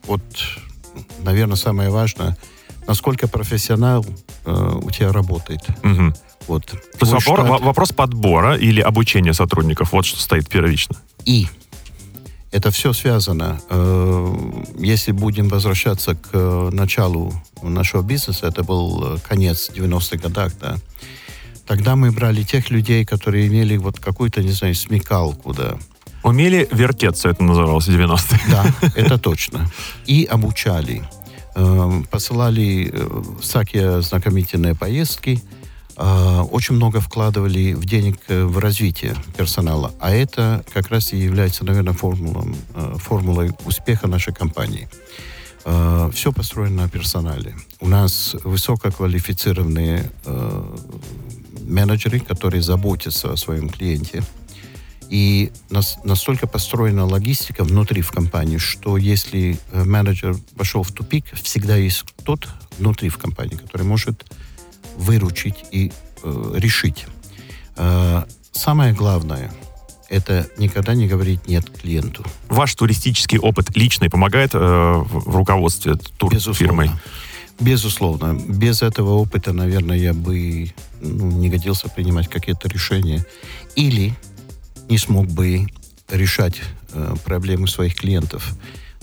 вот, 0.05 0.21
наверное, 1.23 1.55
самое 1.55 1.89
важное, 1.89 2.37
насколько 2.85 3.27
профессионал 3.27 4.05
э, 4.45 4.79
у 4.83 4.91
тебя 4.91 5.11
работает. 5.11 5.61
Мгм. 5.81 6.13
Вот. 6.47 6.65
То 6.65 6.77
есть 6.77 6.97
Твой 6.99 7.11
вопор- 7.19 7.39
штат 7.39 7.49
во- 7.49 7.57
вопрос 7.65 7.91
подбора 7.91 8.55
или 8.55 8.81
обучения 8.81 9.33
сотрудников, 9.33 9.91
вот 9.91 10.05
что 10.05 10.19
стоит 10.19 10.47
первично. 10.49 10.95
и 11.25 11.47
это 12.51 12.71
все 12.71 12.93
связано. 12.93 13.59
Э, 13.69 14.35
Если 14.79 15.11
будем 15.11 15.49
возвращаться 15.49 16.15
к 16.15 16.29
э, 16.31 16.69
началу 16.71 17.33
нашего 17.61 18.01
бизнеса, 18.01 18.47
это 18.47 18.63
был 18.63 19.15
э, 19.15 19.17
конец 19.27 19.69
90-х 19.75 20.17
годах, 20.17 20.53
да, 20.61 20.77
тогда 21.67 21.95
мы 21.97 22.11
брали 22.11 22.43
тех 22.43 22.69
людей, 22.69 23.03
которые 23.05 23.47
имели 23.47 23.75
вот 23.75 23.99
какую-то, 23.99 24.41
не 24.41 24.51
знаю, 24.51 24.75
смекалку, 24.75 25.53
да, 25.53 25.77
Умели 26.23 26.67
вертеться, 26.71 27.29
это 27.29 27.43
называлось 27.43 27.87
в 27.87 27.91
90-е. 27.91 28.39
Да, 28.49 28.65
это 28.95 29.17
точно. 29.17 29.69
И 30.05 30.23
обучали. 30.23 31.03
Посылали 32.11 32.93
всякие 33.41 34.01
знакомительные 34.01 34.75
поездки. 34.75 35.41
Э, 35.97 36.41
Очень 36.51 36.75
много 36.75 36.99
вкладывали 37.01 37.73
в 37.73 37.85
денег 37.85 38.17
э, 38.27 38.43
в 38.45 38.57
развитие 38.59 39.15
персонала. 39.35 39.93
А 39.99 40.11
это 40.11 40.63
как 40.73 40.89
раз 40.89 41.11
и 41.13 41.17
является, 41.17 41.65
наверное, 41.65 41.93
формулом, 41.93 42.55
э, 42.75 42.95
формулой 42.99 43.51
успеха 43.65 44.07
нашей 44.07 44.33
компании. 44.33 44.87
Все 46.13 46.31
построено 46.31 46.83
на 46.83 46.89
персонале. 46.89 47.53
У 47.81 47.89
нас 47.89 48.37
высококвалифицированные 48.45 50.09
э, 50.25 50.75
менеджеры, 51.59 52.21
которые 52.21 52.61
заботятся 52.61 53.33
о 53.33 53.35
своем 53.35 53.67
клиенте. 53.67 54.23
И 55.09 55.51
нас- 55.69 55.97
настолько 56.05 56.47
построена 56.47 57.05
логистика 57.05 57.65
внутри 57.65 58.01
в 58.01 58.11
компании, 58.11 58.59
что 58.59 58.95
если 58.95 59.59
менеджер 59.73 60.37
пошел 60.55 60.83
в 60.83 60.91
тупик, 60.93 61.25
всегда 61.33 61.75
есть 61.75 62.05
тот 62.23 62.47
внутри 62.79 63.09
в 63.09 63.17
компании, 63.17 63.55
который 63.57 63.85
может 63.85 64.23
выручить 64.97 65.65
и 65.71 65.91
э, 66.23 66.53
решить. 66.55 67.05
Э, 67.77 68.23
самое 68.51 68.93
главное– 68.93 69.51
это 70.09 70.47
никогда 70.57 70.93
не 70.93 71.07
говорить 71.07 71.47
«нет» 71.47 71.69
клиенту. 71.69 72.25
Ваш 72.49 72.75
туристический 72.75 73.39
опыт 73.39 73.75
личный 73.75 74.09
помогает 74.09 74.51
э, 74.53 74.57
в, 74.57 75.35
руководстве 75.35 75.95
турфирмой? 76.17 76.91
Безусловно. 77.59 78.39
Без 78.47 78.81
этого 78.81 79.13
опыта, 79.13 79.51
наверное, 79.51 79.97
я 79.97 80.13
бы 80.13 80.71
ну, 81.01 81.31
не 81.31 81.49
годился 81.49 81.89
принимать 81.89 82.27
какие-то 82.27 82.69
решения. 82.69 83.25
Или 83.75 84.13
не 84.89 84.97
смог 84.97 85.27
бы 85.27 85.67
решать 86.09 86.61
э, 86.93 87.15
проблемы 87.25 87.67
своих 87.67 87.95
клиентов. 87.95 88.55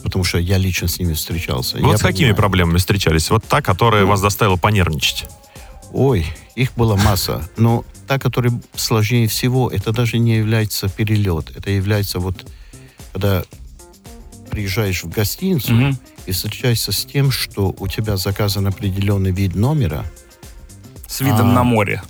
Потому 0.03 0.25
что 0.25 0.39
я 0.39 0.59
лично 0.59 0.87
с 0.87 0.99
ними 0.99 1.15
встречался. 1.15 1.79
Вот 1.79 1.93
Я 1.93 1.99
с 1.99 2.01
какими 2.03 2.27
понимаю. 2.27 2.37
проблемами 2.37 2.79
встречались? 2.79 3.31
Вот 3.31 3.45
та, 3.45 3.61
которая 3.61 4.05
вас 4.05 4.21
заставила 4.21 4.57
понервничать. 4.57 5.27
Ой, 5.95 6.27
их 6.57 6.75
была 6.75 6.97
масса. 6.97 7.49
Но 7.57 7.85
та, 8.09 8.19
которая 8.19 8.53
сложнее 8.75 9.29
всего, 9.29 9.71
это 9.71 9.93
даже 9.93 10.19
не 10.19 10.37
является 10.37 10.89
перелет. 10.89 11.57
Это 11.57 11.71
является 11.71 12.19
вот, 12.19 12.45
когда 13.13 13.45
приезжаешь 14.51 15.05
в 15.05 15.09
гостиницу 15.09 15.73
Мгм. 15.73 15.99
и 16.27 16.33
встречаешься 16.33 16.91
с 16.91 17.05
тем, 17.05 17.31
что 17.31 17.75
у 17.79 17.87
тебя 17.87 18.17
заказан 18.17 18.67
определенный 18.67 19.31
вид 19.31 19.55
номера, 19.55 20.05
С 21.07 21.21
видом 21.21 21.51
А. 21.51 21.53
на 21.55 21.63
море. 21.63 22.03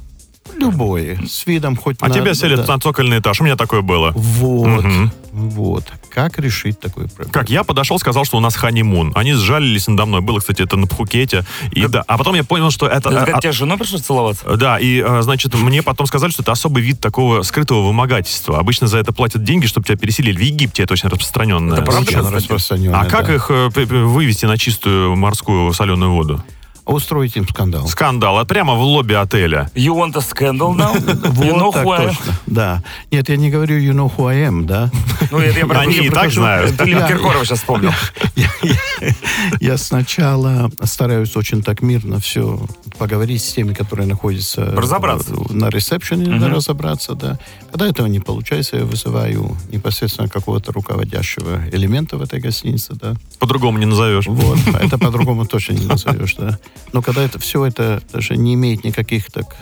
Любое, 0.56 1.18
с 1.26 1.46
видом 1.46 1.76
хоть 1.76 1.96
А 2.00 2.08
на... 2.08 2.14
тебя 2.14 2.34
селят 2.34 2.66
да. 2.66 2.74
на 2.74 2.80
цокольный 2.80 3.18
этаж. 3.18 3.40
У 3.40 3.44
меня 3.44 3.56
такое 3.56 3.82
было. 3.82 4.12
Вот, 4.14 4.84
Мгм. 4.84 5.12
вот. 5.32 5.84
Как 6.10 6.38
решить 6.38 6.78
такую 6.78 7.08
проблему? 7.08 7.32
Как 7.32 7.50
я 7.50 7.64
подошел, 7.64 7.98
сказал, 7.98 8.24
что 8.24 8.36
у 8.36 8.40
нас 8.40 8.54
ханимун. 8.54 9.10
Они 9.16 9.32
сжалились 9.32 9.88
надо 9.88 10.06
мной. 10.06 10.20
Было, 10.20 10.38
кстати, 10.38 10.62
это 10.62 10.76
на 10.76 10.86
Пхукете. 10.86 11.44
И, 11.72 11.86
да, 11.86 12.04
а 12.06 12.16
потом 12.18 12.34
я 12.36 12.44
понял, 12.44 12.70
что 12.70 12.86
это... 12.86 13.08
Это 13.08 13.22
а, 13.22 13.26
как 13.26 13.40
тебе 13.40 13.52
с 13.52 13.56
женой 13.56 13.76
пришлось 13.78 14.02
целоваться? 14.02 14.56
Да, 14.56 14.78
и, 14.78 15.00
а, 15.00 15.22
значит, 15.22 15.52
мне 15.54 15.82
потом 15.82 16.06
сказали, 16.06 16.30
что 16.30 16.42
это 16.42 16.52
особый 16.52 16.82
вид 16.84 17.00
такого 17.00 17.42
скрытого 17.42 17.86
вымогательства. 17.86 18.58
Обычно 18.60 18.86
за 18.86 18.98
это 18.98 19.12
платят 19.12 19.42
деньги, 19.42 19.66
чтобы 19.66 19.86
тебя 19.86 19.96
переселили. 19.98 20.36
В 20.36 20.40
Египте 20.42 20.84
это 20.84 20.92
очень 20.92 21.08
распространенное. 21.08 21.78
Это 21.78 21.86
правда, 21.90 22.30
распространенное, 22.30 23.00
А 23.00 23.04
как 23.06 23.26
да. 23.26 23.34
их 23.34 23.46
э, 23.50 23.68
вывести 23.68 24.46
на 24.46 24.56
чистую 24.56 25.16
морскую 25.16 25.72
соленую 25.72 26.12
воду? 26.12 26.44
Устроить 26.86 27.34
им 27.36 27.48
скандал. 27.48 27.86
Скандал. 27.88 28.38
А 28.38 28.44
прямо 28.44 28.74
в 28.74 28.80
лобби 28.82 29.14
отеля. 29.14 29.70
You 29.74 29.94
want 29.96 30.14
a 30.16 30.20
scandal 30.20 30.74
now? 30.76 30.94
you 31.42 31.56
know 31.56 31.72
так 31.72 31.84
who 31.86 31.92
I 31.92 32.04
am? 32.04 32.08
точно. 32.08 32.32
Да. 32.46 32.82
Нет, 33.10 33.28
я 33.30 33.36
не 33.38 33.50
говорю 33.50 33.78
you 33.78 33.92
know 33.94 34.14
who 34.14 34.26
I 34.28 34.36
am, 34.48 34.64
да. 34.66 34.90
Ну, 35.30 35.38
это 35.38 35.58
я 35.60 35.66
про- 35.66 35.80
Они 35.80 35.96
и 35.96 36.10
так 36.10 36.30
знают. 36.30 36.76
Ты 36.76 36.94
Да. 36.94 37.08
Киркорова 37.08 37.44
сейчас 37.46 37.60
вспомнил. 37.60 37.90
Я, 38.36 38.48
я- 38.62 39.14
я 39.60 39.78
сначала 39.78 40.70
стараюсь 40.82 41.34
очень 41.36 41.62
так 41.62 41.80
мирно 41.80 42.20
все 42.20 42.60
поговорить 42.98 43.42
с 43.42 43.52
теми, 43.54 43.72
которые 43.72 44.06
находятся 44.06 44.66
Разобраться. 44.76 45.32
на 45.50 45.70
ресепшене, 45.70 46.34
Мгм. 46.34 46.52
разобраться, 46.54 47.14
да. 47.14 47.38
Когда 47.72 47.86
этого 47.88 48.06
не 48.08 48.20
получается, 48.20 48.76
я 48.76 48.84
вызываю 48.84 49.56
непосредственно 49.72 50.28
какого-то 50.28 50.70
руководящего 50.72 51.62
элемента 51.72 52.18
в 52.18 52.22
этой 52.22 52.40
гостинице, 52.40 52.92
да. 52.94 53.14
По-другому 53.38 53.78
не 53.78 53.86
назовешь. 53.86 54.26
Вот, 54.26 54.58
это 54.80 54.98
по-другому 54.98 55.46
точно 55.46 55.72
не 55.72 55.86
назовешь, 55.86 56.34
да. 56.36 56.58
Но 56.92 57.02
когда 57.02 57.22
это 57.22 57.38
все 57.38 57.64
это 57.64 58.02
даже 58.12 58.36
не 58.36 58.54
имеет 58.54 58.84
никаких 58.84 59.30
так 59.30 59.56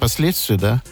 последствий, 0.00 0.56
да, 0.56 0.82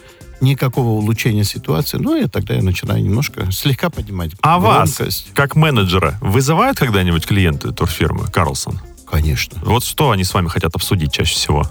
никакого 0.41 0.89
улучшения 0.89 1.43
ситуации, 1.43 1.97
ну, 1.97 2.15
и 2.15 2.27
тогда 2.27 2.55
я 2.55 2.63
начинаю 2.63 3.03
немножко 3.03 3.51
слегка 3.51 3.89
поднимать 3.89 4.31
А 4.41 4.57
вас, 4.59 4.95
громкость. 4.97 5.27
как 5.33 5.55
менеджера, 5.55 6.17
вызывают 6.21 6.77
когда-нибудь 6.79 7.25
клиенты 7.27 7.71
турфирмы 7.71 8.27
Карлсон? 8.27 8.81
Конечно. 9.09 9.59
Вот 9.63 9.83
что 9.83 10.11
они 10.11 10.23
с 10.23 10.33
вами 10.33 10.47
хотят 10.47 10.73
обсудить 10.75 11.13
чаще 11.13 11.35
всего? 11.35 11.67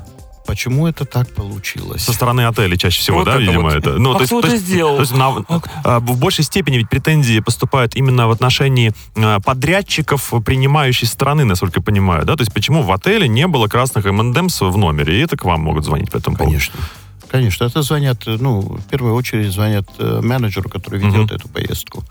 Почему 0.50 0.88
это 0.88 1.04
так 1.04 1.28
получилось? 1.32 2.02
Со 2.02 2.12
стороны 2.12 2.40
отеля 2.46 2.76
чаще 2.76 2.98
всего, 3.00 3.18
Вот 3.18 3.26
да, 3.26 3.34
это 3.34 3.40
видимо, 3.42 3.62
вот. 3.62 3.74
это. 3.74 3.90
Ну, 3.98 4.16
А 4.16 4.24
кто 4.24 4.40
это 4.40 4.56
сделал? 4.56 4.96
то 4.96 5.02
есть 5.02 5.14
на- 5.14 5.44
а, 5.84 6.00
в 6.00 6.18
большей 6.18 6.42
степени 6.42 6.78
ведь 6.78 6.88
претензии 6.88 7.38
поступают 7.38 7.94
именно 7.94 8.26
в 8.26 8.32
отношении 8.32 8.92
а, 9.16 9.38
подрядчиков 9.38 10.32
принимающей 10.44 11.06
стороны, 11.06 11.44
насколько 11.44 11.78
я 11.78 11.82
понимаю, 11.84 12.24
да? 12.24 12.34
То 12.34 12.40
есть 12.42 12.52
почему 12.52 12.82
в 12.82 12.90
отеле 12.90 13.28
не 13.28 13.46
было 13.46 13.68
красных 13.68 14.06
M&M's 14.06 14.68
в 14.68 14.76
номере, 14.76 15.20
и 15.20 15.22
это 15.22 15.36
к 15.36 15.44
вам 15.44 15.60
могут 15.60 15.84
звонить 15.84 16.10
по 16.10 16.16
этому 16.16 16.36
поводу? 16.36 16.50
Конечно. 16.56 16.74
Конечно, 17.30 17.64
это 17.64 17.82
звонят, 17.82 18.22
ну, 18.26 18.60
в 18.60 18.82
первую 18.90 19.14
очередь 19.14 19.52
звонят 19.52 19.86
э, 19.98 20.20
менеджеру, 20.20 20.68
который 20.68 20.98
ведет 20.98 21.26
Мгм. 21.26 21.36
эту 21.36 21.48
поездку. 21.48 22.02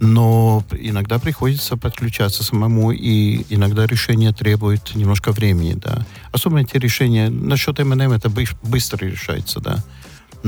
Но 0.00 0.62
иногда 0.72 1.18
приходится 1.18 1.76
подключаться 1.76 2.44
самому, 2.44 2.92
и 2.92 3.46
иногда 3.48 3.86
решение 3.86 4.32
требует 4.32 4.94
немножко 4.94 5.32
времени, 5.32 5.74
да. 5.74 6.04
Особенно 6.32 6.64
те 6.64 6.78
решения, 6.78 7.30
насчет 7.30 7.78
МНМ 7.78 8.12
это 8.12 8.28
бы- 8.28 8.44
быстро 8.62 9.06
решается, 9.06 9.60
да. 9.60 9.82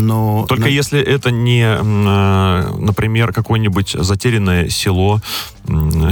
Но 0.00 0.47
Только 0.47 0.64
на- 0.64 0.69
если 0.69 1.00
это 1.00 1.31
не, 1.31 1.62
э, 1.62 2.76
например, 2.78 3.33
какое-нибудь 3.33 3.97
затерянное 3.99 4.69
село. 4.69 5.21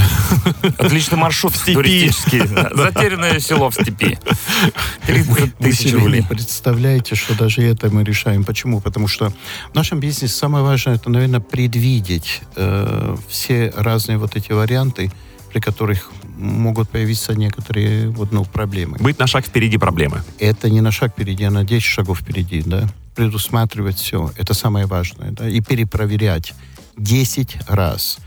Отличный 0.78 1.18
маршрут 1.18 1.54
степи. 1.54 1.74
туристический. 1.74 2.40
Затерянное 2.74 3.40
село 3.40 3.70
в 3.70 3.74
степи. 3.74 4.18
30 5.06 5.28
Вы 5.30 5.52
тысяч 5.58 5.90
себе 5.90 5.98
рублей. 5.98 6.20
не 6.22 6.26
представляете, 6.26 7.14
что 7.14 7.34
даже 7.36 7.62
это 7.62 7.90
мы 7.90 8.04
решаем. 8.04 8.44
Почему? 8.44 8.80
Потому 8.80 9.08
что 9.08 9.32
в 9.72 9.74
нашем 9.74 10.00
бизнесе 10.00 10.34
самое 10.34 10.64
важное, 10.64 10.96
это, 10.96 11.10
наверное, 11.10 11.40
предвидеть 11.40 12.40
э, 12.56 13.16
все 13.28 13.72
разные 13.76 14.18
вот 14.18 14.36
эти 14.36 14.52
варианты, 14.52 15.12
при 15.52 15.60
которых 15.60 16.10
могут 16.36 16.88
появиться 16.88 17.34
некоторые 17.34 18.08
вот, 18.10 18.32
ну, 18.32 18.44
проблемы. 18.44 18.98
Быть 18.98 19.18
на 19.18 19.26
шаг 19.26 19.46
впереди 19.46 19.78
проблемы. 19.78 20.22
Это 20.38 20.70
не 20.70 20.80
на 20.80 20.92
шаг 20.92 21.12
впереди, 21.12 21.44
а 21.44 21.50
на 21.50 21.64
10 21.64 21.82
шагов 21.82 22.20
впереди, 22.20 22.62
да. 22.64 22.88
Предусматривать 23.14 23.98
все, 23.98 24.30
это 24.36 24.54
самое 24.54 24.86
важное, 24.86 25.30
да, 25.30 25.48
и 25.48 25.60
перепроверять 25.60 26.54
10 26.96 27.56
раз. 27.68 28.18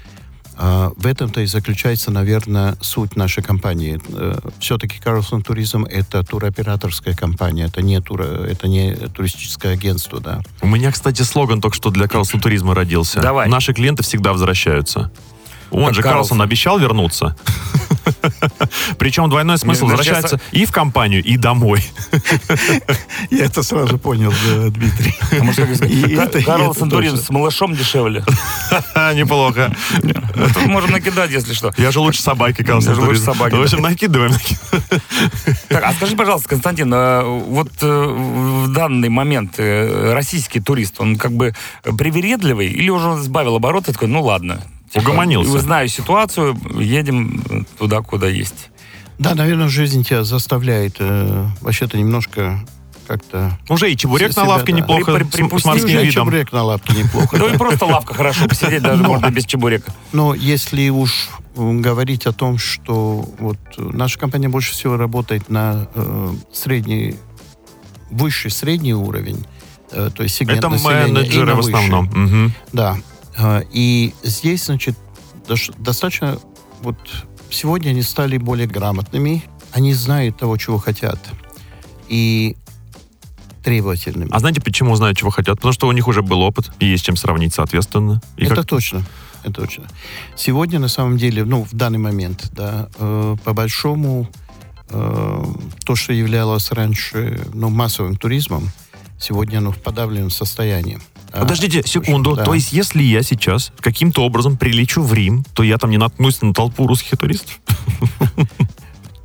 А, 0.62 0.92
в 0.98 1.08
этом-то 1.08 1.40
и 1.40 1.46
заключается, 1.46 2.12
наверное, 2.12 2.76
суть 2.82 3.16
нашей 3.16 3.42
компании. 3.42 4.02
Э, 4.10 4.40
Все-таки 4.60 5.00
Карлсон 5.00 5.42
Туризм 5.42 5.86
это 5.86 6.22
туроператорская 6.22 7.16
компания, 7.16 7.66
это 7.66 7.82
не, 7.82 8.02
тур, 8.02 8.22
это 8.22 8.68
не 8.68 8.94
туристическое 8.94 9.74
агентство, 9.74 10.20
да. 10.20 10.42
У 10.62 10.68
меня, 10.68 10.92
кстати, 10.92 11.22
слоган 11.22 11.62
только 11.62 11.78
что 11.78 11.92
для 11.92 12.10
Карлсон 12.10 12.42
Туризма 12.42 12.76
родился. 12.76 13.22
Давай. 13.22 13.48
Наши 13.48 13.74
клиенты 13.74 14.04
всегда 14.04 14.34
возвращаются. 14.34 15.10
Он 15.72 15.94
же 15.94 16.02
Карлсон. 16.02 16.20
Карлсон 16.20 16.42
обещал 16.42 16.80
вернуться. 16.80 17.36
Причем 18.98 19.30
двойной 19.30 19.58
смысл 19.58 19.86
Мне 19.86 19.96
возвращается 19.96 20.40
и 20.52 20.66
в 20.66 20.72
компанию, 20.72 21.24
и 21.24 21.38
домой. 21.38 21.84
Я 23.30 23.46
это 23.46 23.64
сразу 23.64 23.98
понял, 23.98 24.34
Дмитрий. 24.70 25.16
А 26.18 26.28
Карлсон 26.44 26.90
точно. 26.90 27.18
с 27.18 27.30
малышом 27.30 27.76
дешевле. 27.76 28.24
Неплохо. 29.14 29.74
Тут 30.02 30.66
можем 30.68 30.92
накидать, 30.92 31.32
если 31.32 31.54
что. 31.54 31.72
Я 31.78 31.92
же 31.92 32.00
лучше 32.00 32.22
собаки, 32.22 32.64
Карлсон 32.64 32.94
Я 32.94 33.00
же 33.00 33.06
лучше 33.06 33.22
собаки, 33.22 33.54
Ну, 33.54 33.62
В 33.62 33.64
общем, 33.64 33.82
накидываем. 33.82 34.34
Так, 35.68 35.84
а 35.84 35.94
скажи, 35.94 36.16
пожалуйста, 36.16 36.50
Константин, 36.50 36.92
а 36.94 37.24
вот 37.24 37.70
э, 37.82 37.86
в 37.86 38.72
данный 38.74 39.10
момент 39.10 39.56
э, 39.58 40.14
российский 40.14 40.60
турист, 40.60 40.96
он 41.00 41.18
как 41.18 41.32
бы 41.34 41.54
привередливый 41.84 42.68
или 42.68 42.90
уже 42.90 43.18
сбавил 43.18 43.56
обороты, 43.56 43.94
такой, 43.94 44.08
ну 44.08 44.22
ладно. 44.22 44.64
Угомонился. 44.96 45.60
Знаю 45.60 45.88
ситуацию, 45.88 46.58
едем 46.80 47.66
туда, 47.78 48.02
куда 48.02 48.28
есть. 48.28 48.70
Да, 49.18 49.36
наверное, 49.36 49.68
жизнь 49.68 50.04
тебя 50.04 50.24
заставляет 50.24 50.96
э, 51.00 51.46
вообще-то 51.62 51.98
немножко 51.98 52.60
как-то... 53.08 53.58
Уже 53.68 53.92
и 53.92 53.98
чебурек 53.98 54.32
Себя, 54.32 54.44
на 54.44 54.50
лавке 54.50 54.72
да. 54.72 54.78
неплохо, 54.78 55.14
При- 55.16 55.24
с- 55.58 55.62
с 55.62 55.66
морским 55.66 55.86
Уже 55.90 55.98
видом. 56.06 56.12
чебурек 56.26 56.52
на 56.54 56.64
лапке 56.64 56.94
неплохо. 56.94 57.38
Да. 57.38 57.46
и 57.48 57.58
просто 57.58 57.86
лавка 57.86 58.14
хорошо 58.14 58.48
посидеть, 58.48 58.82
даже 58.84 59.04
можно 59.08 59.30
без 59.30 59.46
чебурека. 59.46 59.94
Но 60.14 60.34
если 60.36 60.88
уж 60.90 61.28
м, 61.58 61.82
говорить 61.82 62.28
о 62.28 62.32
том, 62.34 62.58
что 62.58 63.28
вот 63.40 63.58
э, 63.78 63.82
наша 63.94 64.18
компания 64.20 64.48
больше 64.48 64.72
всего 64.74 64.96
работает 64.96 65.50
на 65.50 65.88
э, 65.96 66.34
средний, 66.54 67.16
высший 68.12 68.52
средний 68.52 68.94
уровень, 68.94 69.46
э, 69.92 70.12
то 70.16 70.24
есть 70.24 70.36
сегмент 70.36 70.60
Это 70.60 70.70
менеджеры 70.70 71.56
в 71.56 71.60
основном. 71.60 72.54
Да. 72.72 72.96
Э, 73.40 73.64
И 73.72 74.14
здесь, 74.24 74.66
значит, 74.66 74.96
достаточно... 75.78 76.38
Вот 76.82 76.98
сегодня 77.50 77.90
они 77.90 78.02
стали 78.04 78.38
более 78.38 78.68
грамотными, 78.68 79.44
они 79.72 79.94
знают 79.94 80.38
того, 80.38 80.56
чего 80.58 80.78
хотят, 80.78 81.20
и 82.08 82.56
требовательными. 83.64 84.30
А 84.32 84.40
знаете, 84.40 84.62
почему 84.62 84.96
знают, 84.96 85.18
чего 85.18 85.30
хотят? 85.30 85.56
Потому 85.58 85.74
что 85.74 85.88
у 85.88 85.92
них 85.92 86.08
уже 86.08 86.22
был 86.22 86.42
опыт, 86.42 86.72
и 86.80 86.86
есть 86.86 87.04
чем 87.06 87.18
сравнить, 87.18 87.54
соответственно. 87.54 88.22
И 88.38 88.46
это 88.46 88.56
как- 88.56 88.66
точно. 88.68 89.04
Это 89.44 89.54
точно. 89.54 89.86
Сегодня, 90.36 90.80
на 90.80 90.88
самом 90.90 91.18
деле, 91.18 91.46
ну, 91.46 91.64
в 91.64 91.74
данный 91.74 92.00
момент, 92.00 92.50
да, 92.54 92.90
э, 92.98 93.36
по 93.44 93.54
большому, 93.54 94.30
э, 94.90 95.44
то, 95.86 95.96
что 95.96 96.14
являлось 96.14 96.72
раньше, 96.72 97.46
ну, 97.54 97.70
массовым 97.70 98.16
туризмом, 98.18 98.70
сегодня 99.20 99.60
оно 99.60 99.72
в 99.72 99.78
подавленном 99.78 100.30
состоянии. 100.30 101.00
А, 101.32 101.42
Подождите 101.42 101.84
секунду. 101.86 102.36
да. 102.36 102.44
То 102.44 102.54
есть, 102.54 102.74
если 102.74 103.04
я 103.04 103.22
сейчас 103.24 103.72
каким-то 103.80 104.24
образом 104.24 104.58
прилечу 104.58 105.02
в 105.04 105.14
Рим, 105.14 105.44
то 105.54 105.64
я 105.64 105.78
там 105.78 105.90
не 105.92 105.98
наткнусь 105.98 106.42
на 106.42 106.54
толпу 106.54 106.88
русских 106.88 107.18
туристов? 107.18 107.60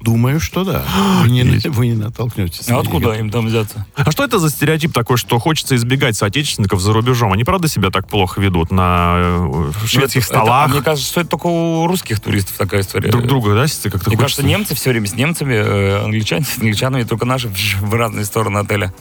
Думаю, 0.04 0.38
что 0.38 0.64
да. 0.64 0.84
Вы 1.22 1.30
не, 1.30 1.42
вы 1.70 1.86
не 1.86 1.94
натолкнетесь. 1.94 2.68
А 2.68 2.78
откуда 2.78 3.12
им 3.14 3.30
там 3.30 3.46
взяться? 3.46 3.86
А 3.94 4.10
что 4.10 4.22
это 4.22 4.38
за 4.38 4.50
стереотип 4.50 4.92
такой, 4.92 5.16
что 5.16 5.38
хочется 5.38 5.74
избегать 5.76 6.14
соотечественников 6.14 6.80
за 6.82 6.92
рубежом? 6.92 7.32
Они 7.32 7.42
правда 7.42 7.68
себя 7.68 7.90
так 7.90 8.06
плохо 8.06 8.38
ведут 8.38 8.70
на 8.70 9.14
э, 9.16 9.72
шведских 9.86 10.22
Это- 10.24 10.34
это- 10.34 10.42
столах? 10.42 10.70
мне 10.70 10.82
кажется, 10.82 11.08
что 11.10 11.20
это 11.22 11.30
только 11.30 11.46
у 11.46 11.86
русских 11.86 12.20
туристов 12.20 12.54
такая 12.58 12.82
история. 12.82 13.10
Друг 13.10 13.26
друга, 13.26 13.54
да, 13.54 13.62
если 13.62 13.88
как-то 13.88 14.10
Мне 14.10 14.18
хочется? 14.18 14.42
кажется, 14.42 14.58
немцы 14.58 14.74
все 14.74 14.90
время 14.90 15.06
с 15.06 15.14
немцами, 15.14 15.54
э, 15.54 16.04
англичане 16.04 16.44
с 16.44 16.58
англичанами, 16.58 17.04
только 17.04 17.24
наши 17.24 17.50
в 17.80 17.94
разные 17.94 18.26
стороны 18.26 18.58
отеля. 18.58 18.92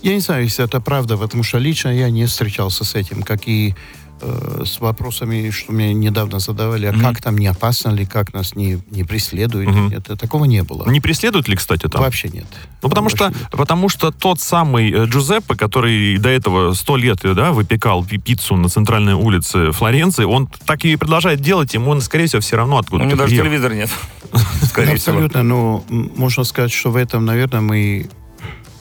Я 0.00 0.14
не 0.14 0.20
знаю, 0.20 0.44
если 0.44 0.64
это 0.64 0.80
правда, 0.80 1.18
потому 1.18 1.42
что 1.42 1.58
лично 1.58 1.90
я 1.90 2.08
не 2.08 2.24
встречался 2.24 2.84
с 2.84 2.94
этим, 2.94 3.22
как 3.22 3.46
и 3.46 3.74
э, 4.20 4.62
с 4.64 4.80
вопросами, 4.80 5.50
что 5.50 5.72
мне 5.72 5.92
недавно 5.92 6.38
задавали, 6.38 6.86
а 6.86 6.92
Мгм. 6.92 7.00
как 7.02 7.20
там, 7.20 7.36
не 7.36 7.46
опасно 7.48 7.90
ли, 7.90 8.06
как 8.06 8.32
нас 8.32 8.54
не, 8.56 8.78
не 8.90 9.04
преследуют. 9.04 9.68
Мгм. 9.70 9.88
Это, 9.92 10.16
такого 10.16 10.44
не 10.46 10.62
было. 10.62 10.88
Не 10.88 11.00
преследуют 11.00 11.48
ли, 11.48 11.56
кстати, 11.56 11.86
там? 11.88 12.00
Вообще 12.02 12.28
нет. 12.28 12.46
Ну, 12.82 12.88
потому 12.88 13.08
что, 13.10 13.28
нет. 13.28 13.36
потому 13.50 13.88
что 13.88 14.10
тот 14.10 14.40
самый 14.40 14.90
э, 14.90 15.04
Джузеппе, 15.06 15.54
который 15.54 16.16
до 16.18 16.28
этого 16.30 16.72
сто 16.74 16.96
лет 16.96 17.24
э, 17.24 17.34
да, 17.34 17.52
выпекал 17.52 18.04
пи- 18.04 18.18
пиццу 18.18 18.56
на 18.56 18.68
центральной 18.68 19.14
улице 19.14 19.72
Флоренции, 19.72 20.24
он 20.24 20.46
так 20.66 20.84
и 20.84 20.96
продолжает 20.96 21.40
делать, 21.40 21.74
ему, 21.74 21.90
он, 21.90 22.00
скорее 22.00 22.26
всего, 22.26 22.40
все 22.40 22.56
равно 22.56 22.76
У 22.76 22.78
откуда-то 22.78 23.08
них 23.08 23.16
даже 23.18 23.28
приехал. 23.28 23.46
телевизора 23.50 23.74
нет. 23.74 23.90
Скорее 24.62 24.96
всего. 24.96 25.16
Абсолютно, 25.16 25.42
но 25.42 25.84
можно 25.88 26.44
сказать, 26.44 26.72
что 26.72 26.90
в 26.90 26.96
этом, 26.96 27.24
наверное, 27.26 27.60
мы, 27.60 28.08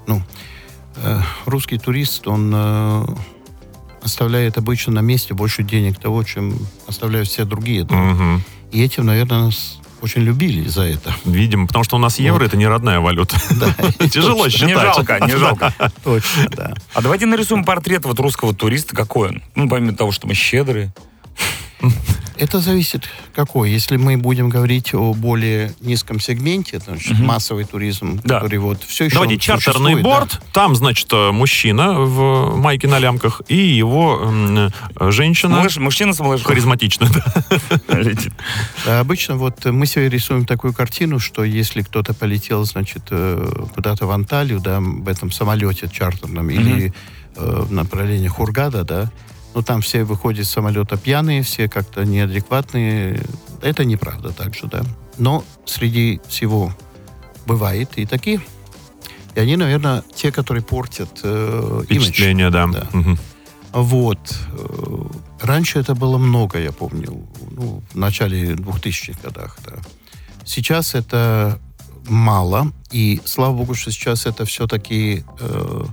ну, 0.07 0.23
русский 1.45 1.77
турист, 1.77 2.27
он 2.27 2.55
оставляет 4.05 4.57
обычно 4.57 4.93
на 4.93 4.99
месте 5.01 5.33
больше 5.33 5.63
денег 5.63 5.99
того, 5.99 6.23
чем 6.23 6.57
оставляют 6.87 7.27
все 7.27 7.43
другие. 7.43 7.83
Мгм. 7.85 8.43
И 8.71 8.81
этим, 8.83 9.05
наверное, 9.05 9.45
нас 9.45 9.79
очень 10.01 10.21
любили 10.21 10.67
за 10.67 10.83
это. 10.83 11.15
Видимо, 11.25 11.65
потому 11.65 11.83
что 11.83 11.95
у 11.95 11.99
нас 11.99 12.19
евро 12.19 12.39
Вот. 12.39 12.47
это 12.47 12.57
не 12.57 12.67
родная 12.67 12.99
валюта. 12.99 13.35
Да, 13.59 14.07
Тяжело 14.07 14.43
точно, 14.43 14.65
Не 14.65 14.73
считать. 14.73 14.95
жалко, 14.95 15.19
не 15.25 15.35
жалко. 15.37 15.73
Точно, 16.03 16.49
да. 16.55 16.73
А 16.93 17.01
давайте 17.01 17.25
нарисуем 17.25 17.63
портрет 17.65 18.05
вот 18.05 18.19
русского 18.19 18.53
туриста. 18.53 18.95
Какой 18.95 19.29
он? 19.29 19.43
Ну, 19.55 19.67
помимо 19.67 19.95
того, 19.95 20.11
что 20.11 20.27
мы 20.27 20.35
щедрые. 20.35 20.93
Это 22.37 22.59
зависит 22.59 23.07
какой. 23.33 23.71
Если 23.71 23.95
мы 23.95 24.17
будем 24.17 24.49
говорить 24.49 24.93
о 24.93 25.13
более 25.13 25.73
низком 25.79 26.19
сегменте, 26.19 26.79
значит, 26.79 27.13
Мгм. 27.13 27.25
массовый 27.27 27.63
туризм, 27.63 28.19
Да. 28.25 28.35
который 28.39 28.59
вот 28.59 28.83
все 28.83 29.05
еще 29.05 29.13
Давайте, 29.15 29.37
чартерный 29.37 30.01
борт, 30.01 30.41
там, 30.51 30.75
значит, 30.75 31.07
э, 31.13 31.31
мужчина 31.31 31.93
в 32.01 32.57
майке 32.57 32.87
на 32.89 32.99
лямках 32.99 33.41
и 33.47 33.55
его 33.55 34.19
м, 34.21 34.57
э, 34.57 35.11
женщина 35.11 35.55
Малыш- 35.63 35.79
мужчина 35.79 36.13
с 36.13 36.19
малышом. 36.19 36.47
харизматичная. 36.47 37.09
да. 37.09 37.23
Да, 38.85 38.99
обычно 38.99 39.35
вот 39.37 39.63
мы 39.65 39.85
себе 39.85 40.09
рисуем 40.09 40.45
такую 40.45 40.73
картину, 40.73 41.19
что 41.19 41.43
если 41.43 41.81
кто-то 41.83 42.13
полетел, 42.13 42.65
значит, 42.65 43.03
э, 43.11 43.63
куда-то 43.73 44.07
в 44.07 44.11
Анталию, 44.11 44.59
да, 44.59 44.79
в 44.81 45.07
этом 45.07 45.31
самолете 45.31 45.87
чартерном, 45.91 46.49
или 46.49 46.93
в 47.35 47.71
направлении 47.71 48.27
Хургада, 48.29 48.83
да, 48.85 49.11
ну 49.55 49.61
там 49.63 49.81
все 49.81 50.03
выходят 50.03 50.45
с 50.45 50.51
самолета 50.51 50.97
пьяные, 50.97 51.41
все 51.41 51.67
как-то 51.67 52.05
неадекватные. 52.05 53.23
Это 53.61 53.85
неправда 53.85 54.31
также, 54.31 54.67
да. 54.67 54.83
Но 55.17 55.43
среди 55.65 56.21
всего 56.27 56.73
бывает 57.47 57.89
и 57.95 58.05
такие. 58.05 58.41
И 59.33 59.39
они, 59.39 59.55
наверное, 59.55 60.03
те, 60.13 60.31
которые 60.31 60.63
портят 60.63 61.21
э, 61.23 61.83
имидж. 61.89 62.03
Впечатление, 62.03 62.49
да. 62.49 62.67
Да. 62.67 62.87
Мгм. 62.93 63.17
Вот. 63.71 64.19
Э, 64.51 65.05
Раньше 65.41 65.79
это 65.79 65.95
было 65.95 66.17
много, 66.17 66.59
я 66.59 66.71
помню, 66.71 67.27
ну, 67.51 67.83
в 67.91 67.95
начале 67.95 68.53
2000-х 68.55 69.19
годах, 69.21 69.57
да. 69.65 69.73
Сейчас 70.45 70.95
это 70.95 71.59
мало, 72.07 72.71
и 72.91 73.21
слава 73.25 73.53
богу, 73.55 73.73
что 73.73 73.91
сейчас 73.91 74.25
это 74.25 74.45
все-таки 74.45 75.23
э, 75.39 75.85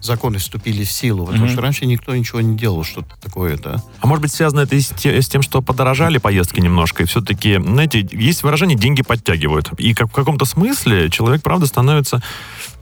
законы 0.00 0.38
вступили 0.38 0.84
в 0.84 0.90
силу, 0.90 1.26
потому 1.26 1.44
Мгм. 1.44 1.52
что 1.52 1.62
раньше 1.62 1.86
никто 1.86 2.14
ничего 2.14 2.40
не 2.40 2.56
делал, 2.56 2.84
что-то 2.84 3.14
такое, 3.20 3.56
да. 3.58 3.82
А 4.00 4.06
может 4.06 4.22
быть, 4.22 4.32
связано 4.32 4.60
это 4.60 4.74
и 4.76 4.80
с, 4.80 4.88
те- 4.88 5.20
с 5.20 5.28
тем, 5.28 5.42
что 5.42 5.60
подорожали 5.62 6.18
поездки 6.18 6.60
немножко, 6.60 7.02
и 7.02 7.06
все-таки, 7.06 7.56
знаете, 7.58 8.06
есть 8.12 8.42
выражение 8.42 8.76
«деньги 8.78 9.02
подтягивают». 9.02 9.70
И 9.78 9.92
как, 9.94 10.08
в 10.08 10.12
каком-то 10.12 10.44
смысле 10.44 11.10
человек, 11.10 11.42
правда, 11.42 11.66
становится 11.66 12.22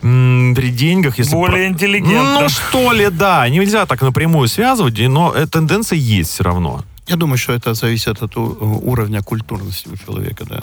м, 0.02 0.54
при 0.54 0.70
деньгах, 0.70 1.18
если... 1.18 1.32
Более 1.34 1.66
про- 1.68 1.74
интеллигентно. 1.74 2.40
Ну, 2.42 2.48
что 2.48 2.92
ли, 2.92 3.08
да. 3.10 3.48
Нельзя 3.48 3.84
так 3.86 4.00
напрямую 4.02 4.46
связывать, 4.48 4.98
но 5.00 5.34
тенденция 5.46 5.98
есть 5.98 6.30
все 6.30 6.44
равно. 6.44 6.84
Я 7.08 7.16
думаю, 7.16 7.38
что 7.38 7.52
это 7.52 7.74
зависит 7.74 8.22
от 8.22 8.36
уровня 8.36 9.22
культурности 9.22 9.88
у 9.88 9.96
человека, 9.96 10.44
да. 10.44 10.60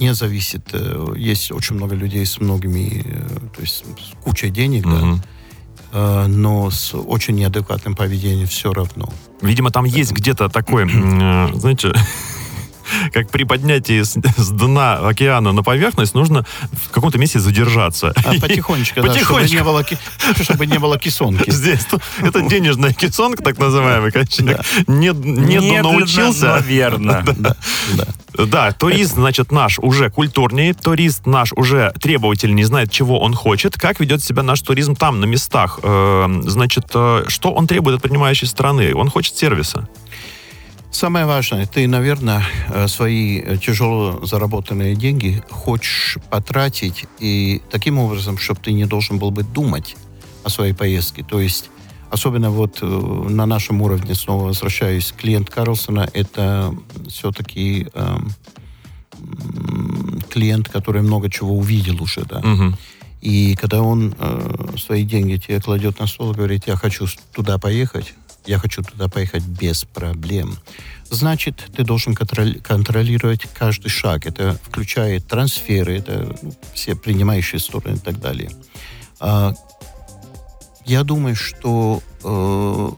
Не 0.00 0.14
зависит. 0.14 0.70
э, 0.72 1.14
Есть 1.16 1.52
очень 1.52 1.76
много 1.76 1.94
людей 1.94 2.24
с 2.26 2.40
многими, 2.40 3.02
э, 3.04 3.38
то 3.54 3.60
есть 3.60 3.84
с 3.84 4.22
кучей 4.24 4.50
денег, 4.50 4.82
да. 4.84 4.90
Мгм. 4.90 5.14
э, 5.14 5.18
но 5.92 6.70
с 6.70 6.94
очень 6.94 7.34
неадекватным 7.34 7.94
поведением 7.94 8.46
все 8.46 8.72
равно. 8.72 9.08
Видимо, 9.42 9.70
там 9.70 9.84
есть 9.84 10.12
где-то 10.12 10.48
такой, 10.48 10.84
э, 10.84 11.48
знаете, 11.54 11.92
как 13.12 13.30
при 13.30 13.44
поднятии 13.44 14.02
с, 14.02 14.16
с 14.36 14.48
дна 14.50 14.94
океана 14.98 15.52
на 15.52 15.62
поверхность 15.62 16.14
нужно 16.14 16.44
в 16.72 16.90
каком-то 16.90 17.18
месте 17.18 17.38
задержаться. 17.38 18.12
А 18.24 18.34
потихонечку, 18.40 19.00
да, 19.02 19.02
чтобы 19.02 19.14
Потихонечку. 19.14 19.56
не 19.56 19.62
было, 19.62 19.84
чтобы 20.42 20.66
не 20.66 20.78
было 20.78 20.98
кисонки. 20.98 21.50
Здесь 21.50 21.86
это 22.20 22.42
денежная 22.42 22.92
кисонка, 22.92 23.42
так 23.42 23.58
называемый, 23.58 24.10
конечно. 24.10 24.44
Да. 24.44 24.62
Не, 24.86 25.08
не 25.10 25.82
научился. 25.82 26.46
но 26.54 26.58
верно. 26.58 27.24
Да, 27.42 27.56
да. 28.36 28.46
Да, 28.46 28.72
турист, 28.72 29.14
значит, 29.14 29.52
наш 29.52 29.78
уже 29.78 30.10
культурнее, 30.10 30.72
турист 30.74 31.26
наш 31.26 31.52
уже 31.52 31.92
требовательнее, 32.00 32.64
знает, 32.64 32.90
чего 32.90 33.20
он 33.20 33.34
хочет, 33.34 33.74
как 33.76 34.00
ведет 34.00 34.22
себя 34.22 34.42
наш 34.42 34.60
туризм 34.62 34.96
там, 34.96 35.20
на 35.20 35.24
местах. 35.26 35.80
Э, 35.82 36.28
Значит, 36.44 36.86
э, 36.94 37.24
что 37.28 37.52
он 37.52 37.66
требует 37.66 37.96
от 37.96 38.02
принимающей 38.02 38.46
страны? 38.46 38.94
Он 38.94 39.08
хочет 39.10 39.36
сервиса. 39.36 39.88
Самое 40.92 41.24
важное, 41.24 41.66
ты, 41.66 41.88
наверное, 41.88 42.44
э, 42.68 42.86
свои 42.86 43.40
э, 43.40 43.56
тяжело 43.56 44.24
заработанные 44.24 44.94
деньги 44.94 45.42
хочешь 45.50 46.18
потратить 46.30 47.06
и 47.18 47.62
таким 47.70 47.98
образом, 47.98 48.36
чтобы 48.36 48.60
ты 48.60 48.72
не 48.72 48.84
должен 48.84 49.18
был 49.18 49.30
бы 49.30 49.42
думать 49.42 49.96
о 50.44 50.50
своей 50.50 50.74
поездке. 50.74 51.24
То 51.24 51.40
есть, 51.40 51.70
особенно 52.10 52.50
вот 52.50 52.80
э, 52.82 52.86
на 52.86 53.46
нашем 53.46 53.80
уровне, 53.80 54.14
снова 54.14 54.44
возвращаюсь, 54.44 55.14
клиент 55.16 55.48
Карлсона, 55.48 56.08
это 56.12 56.74
все-таки 57.08 57.88
эм, 57.94 58.30
м, 59.18 60.20
клиент, 60.28 60.68
который 60.68 61.00
много 61.00 61.30
чего 61.30 61.56
увидел 61.56 62.02
уже, 62.02 62.20
да. 62.26 62.40
Мгм. 62.40 62.76
И 63.22 63.54
когда 63.54 63.80
он 63.82 64.14
э, 64.18 64.76
свои 64.76 65.04
деньги 65.04 65.36
тебе 65.36 65.60
кладет 65.60 66.00
на 66.00 66.06
стол 66.06 66.32
и 66.32 66.34
говорит, 66.34 66.64
я 66.66 66.76
хочу 66.76 67.06
туда 67.32 67.56
поехать, 67.56 68.14
я 68.46 68.58
хочу 68.58 68.82
туда 68.82 69.08
поехать 69.08 69.44
без 69.44 69.84
проблем, 69.84 70.56
значит, 71.10 71.70
ты 71.76 71.84
должен 71.84 72.14
контролировать 72.14 73.46
каждый 73.54 73.88
шаг. 73.88 74.26
Это 74.26 74.58
включает 74.62 75.26
трансферы, 75.26 75.98
это 75.98 76.36
ну, 76.42 76.52
все 76.74 76.94
принимающие 76.94 77.60
стороны 77.60 77.96
и 77.96 77.98
так 77.98 78.20
далее. 78.20 78.50
А, 79.20 79.54
я 80.84 81.04
думаю, 81.04 81.36
что 81.36 82.02
э, 82.24 82.90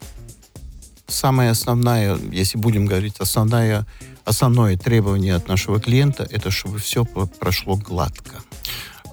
самое 1.07 1.51
основное, 1.51 2.17
если 2.33 2.59
будем 2.59 2.87
говорить, 2.87 3.17
основное, 3.19 3.87
основное 4.25 4.77
требование 4.77 5.35
от 5.35 5.49
нашего 5.49 5.81
клиента, 5.81 6.27
это 6.31 6.51
чтобы 6.51 6.79
все 6.79 7.05
прошло 7.05 7.77
гладко. 7.77 8.43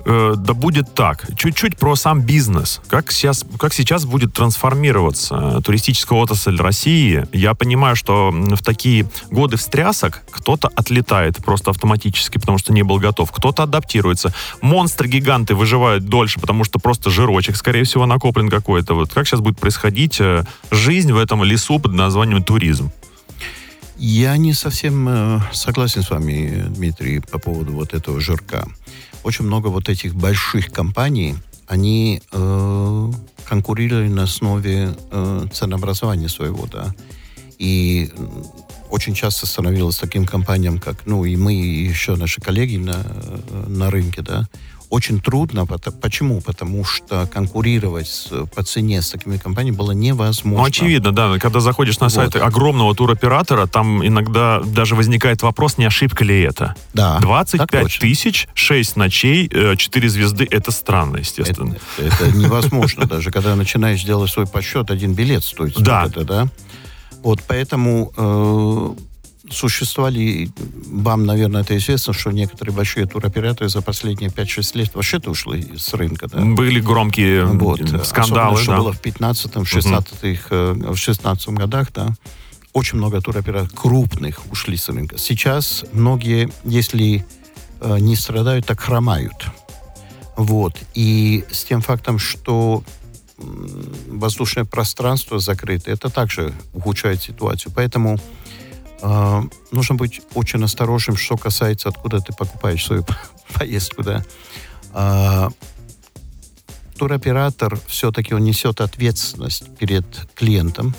Э, 0.05 0.33
да 0.37 0.53
будет 0.53 0.93
так. 0.93 1.27
Чуть-чуть 1.37 1.77
про 1.77 1.95
сам 1.95 2.21
бизнес. 2.21 2.81
Как 2.87 3.11
сейчас, 3.11 3.45
как 3.59 3.73
сейчас 3.73 4.05
будет 4.05 4.33
трансформироваться 4.33 5.57
э, 5.57 5.61
туристическая 5.61 6.19
отрасль 6.19 6.57
России? 6.57 7.25
Я 7.31 7.53
понимаю, 7.53 7.95
что 7.95 8.31
в 8.31 8.63
такие 8.63 9.07
годы 9.29 9.57
встрясок 9.57 10.23
кто-то 10.31 10.69
отлетает 10.75 11.37
просто 11.37 11.71
автоматически, 11.71 12.37
потому 12.37 12.57
что 12.57 12.73
не 12.73 12.83
был 12.83 12.97
готов. 12.97 13.31
Кто-то 13.31 13.63
адаптируется. 13.63 14.33
Монстры-гиганты 14.61 15.55
выживают 15.55 16.05
дольше, 16.05 16.39
потому 16.39 16.63
что 16.63 16.79
просто 16.79 17.09
жирочек, 17.09 17.55
скорее 17.55 17.83
всего, 17.83 18.05
накоплен 18.05 18.49
какой-то. 18.49 18.93
Вот 18.93 19.13
как 19.13 19.27
сейчас 19.27 19.41
будет 19.41 19.59
происходить 19.59 20.19
э, 20.19 20.45
жизнь 20.71 21.11
в 21.11 21.17
этом 21.17 21.43
лесу 21.43 21.79
под 21.79 21.93
названием 21.93 22.43
туризм? 22.43 22.91
Я 23.97 24.35
не 24.37 24.53
совсем 24.53 25.07
э, 25.07 25.39
согласен 25.53 26.01
с 26.01 26.09
вами, 26.09 26.65
Дмитрий, 26.69 27.19
по 27.19 27.37
поводу 27.37 27.73
вот 27.73 27.93
этого 27.93 28.19
жирка. 28.19 28.67
Очень 29.23 29.45
много 29.45 29.67
вот 29.67 29.89
этих 29.89 30.15
больших 30.15 30.71
компаний, 30.71 31.35
они 31.67 32.21
э, 32.31 33.11
конкурировали 33.45 34.07
на 34.07 34.23
основе 34.23 34.95
э, 35.11 35.45
ценообразования 35.53 36.27
своего, 36.27 36.65
да. 36.65 36.93
И 37.59 38.11
очень 38.89 39.13
часто 39.13 39.45
становилось 39.45 39.97
таким 39.97 40.25
компаниям, 40.25 40.79
как, 40.79 41.05
ну, 41.05 41.23
и 41.23 41.35
мы, 41.35 41.53
и 41.53 41.85
еще 41.85 42.15
наши 42.15 42.41
коллеги 42.41 42.77
на, 42.77 43.03
э, 43.05 43.65
на 43.67 43.89
рынке, 43.91 44.21
да, 44.21 44.49
очень 44.91 45.19
трудно. 45.21 45.65
Почему? 45.65 46.41
Потому 46.41 46.83
что 46.83 47.25
конкурировать 47.33 48.29
по 48.53 48.61
цене 48.63 49.01
с 49.01 49.09
такими 49.09 49.37
компаниями 49.37 49.75
было 49.77 49.91
невозможно. 49.93 50.59
Ну, 50.59 50.65
очевидно, 50.65 51.11
да. 51.13 51.39
Когда 51.39 51.61
заходишь 51.61 51.99
на 51.99 52.09
сайт 52.09 52.33
Вот. 52.35 52.43
огромного 52.43 52.93
туроператора, 52.93 53.67
там 53.67 54.05
иногда 54.05 54.59
даже 54.59 54.95
возникает 54.95 55.41
вопрос, 55.43 55.77
не 55.77 55.85
ошибка 55.85 56.23
ли 56.25 56.41
это. 56.41 56.75
Да, 56.93 57.13
так 57.13 57.21
25 57.21 57.69
точно. 57.83 58.01
тысяч, 58.01 58.47
6 58.53 58.95
ночей, 58.97 59.49
4 59.49 60.09
звезды. 60.09 60.45
Это 60.51 60.71
странно, 60.71 61.17
естественно. 61.17 61.77
Это, 61.97 62.07
это 62.25 62.37
невозможно 62.37 63.05
даже, 63.05 63.31
когда 63.31 63.55
начинаешь 63.55 64.03
делать 64.03 64.29
свой 64.29 64.45
подсчет, 64.45 64.91
один 64.91 65.13
билет 65.13 65.43
стоит 65.43 65.73
Да. 65.79 66.05
это, 66.07 66.25
да. 66.25 66.47
Вот 67.23 67.39
поэтому 67.47 68.11
э, 68.17 68.89
существовали, 69.51 70.49
вам, 70.87 71.25
наверное, 71.25 71.61
это 71.61 71.77
известно, 71.77 72.13
что 72.13 72.31
некоторые 72.31 72.75
большие 72.75 73.05
туроператоры 73.05 73.69
за 73.69 73.81
последние 73.81 74.29
5-6 74.29 74.77
лет 74.77 74.95
вообще-то 74.95 75.31
ушли 75.31 75.77
с 75.77 75.93
рынка, 75.93 76.27
да. 76.27 76.39
Были 76.41 76.79
громкие 76.79 77.45
Вот. 77.45 77.79
скандалы, 78.05 78.53
Особенно, 78.53 78.57
что 78.57 78.71
да. 78.71 78.77
было 78.77 78.93
в 78.93 79.01
15-м, 79.01 79.65
в 79.65 79.73
16-х, 79.73 80.47
э, 80.49 80.73
в 80.73 80.97
16 80.97 81.49
годах, 81.49 81.91
да. 81.93 82.15
Очень 82.73 82.97
много 82.97 83.21
туроператоров 83.21 83.73
крупных 83.73 84.39
ушли 84.51 84.77
с 84.77 84.87
рынка. 84.89 85.17
Сейчас 85.17 85.83
многие, 85.91 86.49
если 86.63 87.25
э, 87.81 87.99
не 87.99 88.15
страдают, 88.15 88.65
так 88.65 88.79
хромают. 88.79 89.47
Вот. 90.37 90.75
И 90.93 91.43
с 91.51 91.65
тем 91.65 91.81
фактом, 91.81 92.17
что 92.17 92.83
воздушное 94.07 94.65
пространство 94.65 95.39
закрыто, 95.39 95.91
это 95.91 96.09
также 96.09 96.53
ухудшает 96.73 97.21
ситуацию. 97.21 97.71
Поэтому 97.75 98.19
э, 99.01 99.41
нужно 99.71 99.95
быть 99.95 100.21
очень 100.33 100.63
осторожным, 100.63 101.17
что 101.17 101.37
касается, 101.37 101.89
откуда 101.89 102.19
ты 102.19 102.33
покупаешь 102.33 102.85
свою 102.85 103.05
поездку, 103.53 104.03
да. 104.03 104.23
А, 104.93 105.49
туроператор 106.97 107.79
все-таки 107.87 108.33
он 108.33 108.43
несет 108.43 108.81
ответственность 108.81 109.75
перед 109.77 110.05
клиентом 110.35 110.93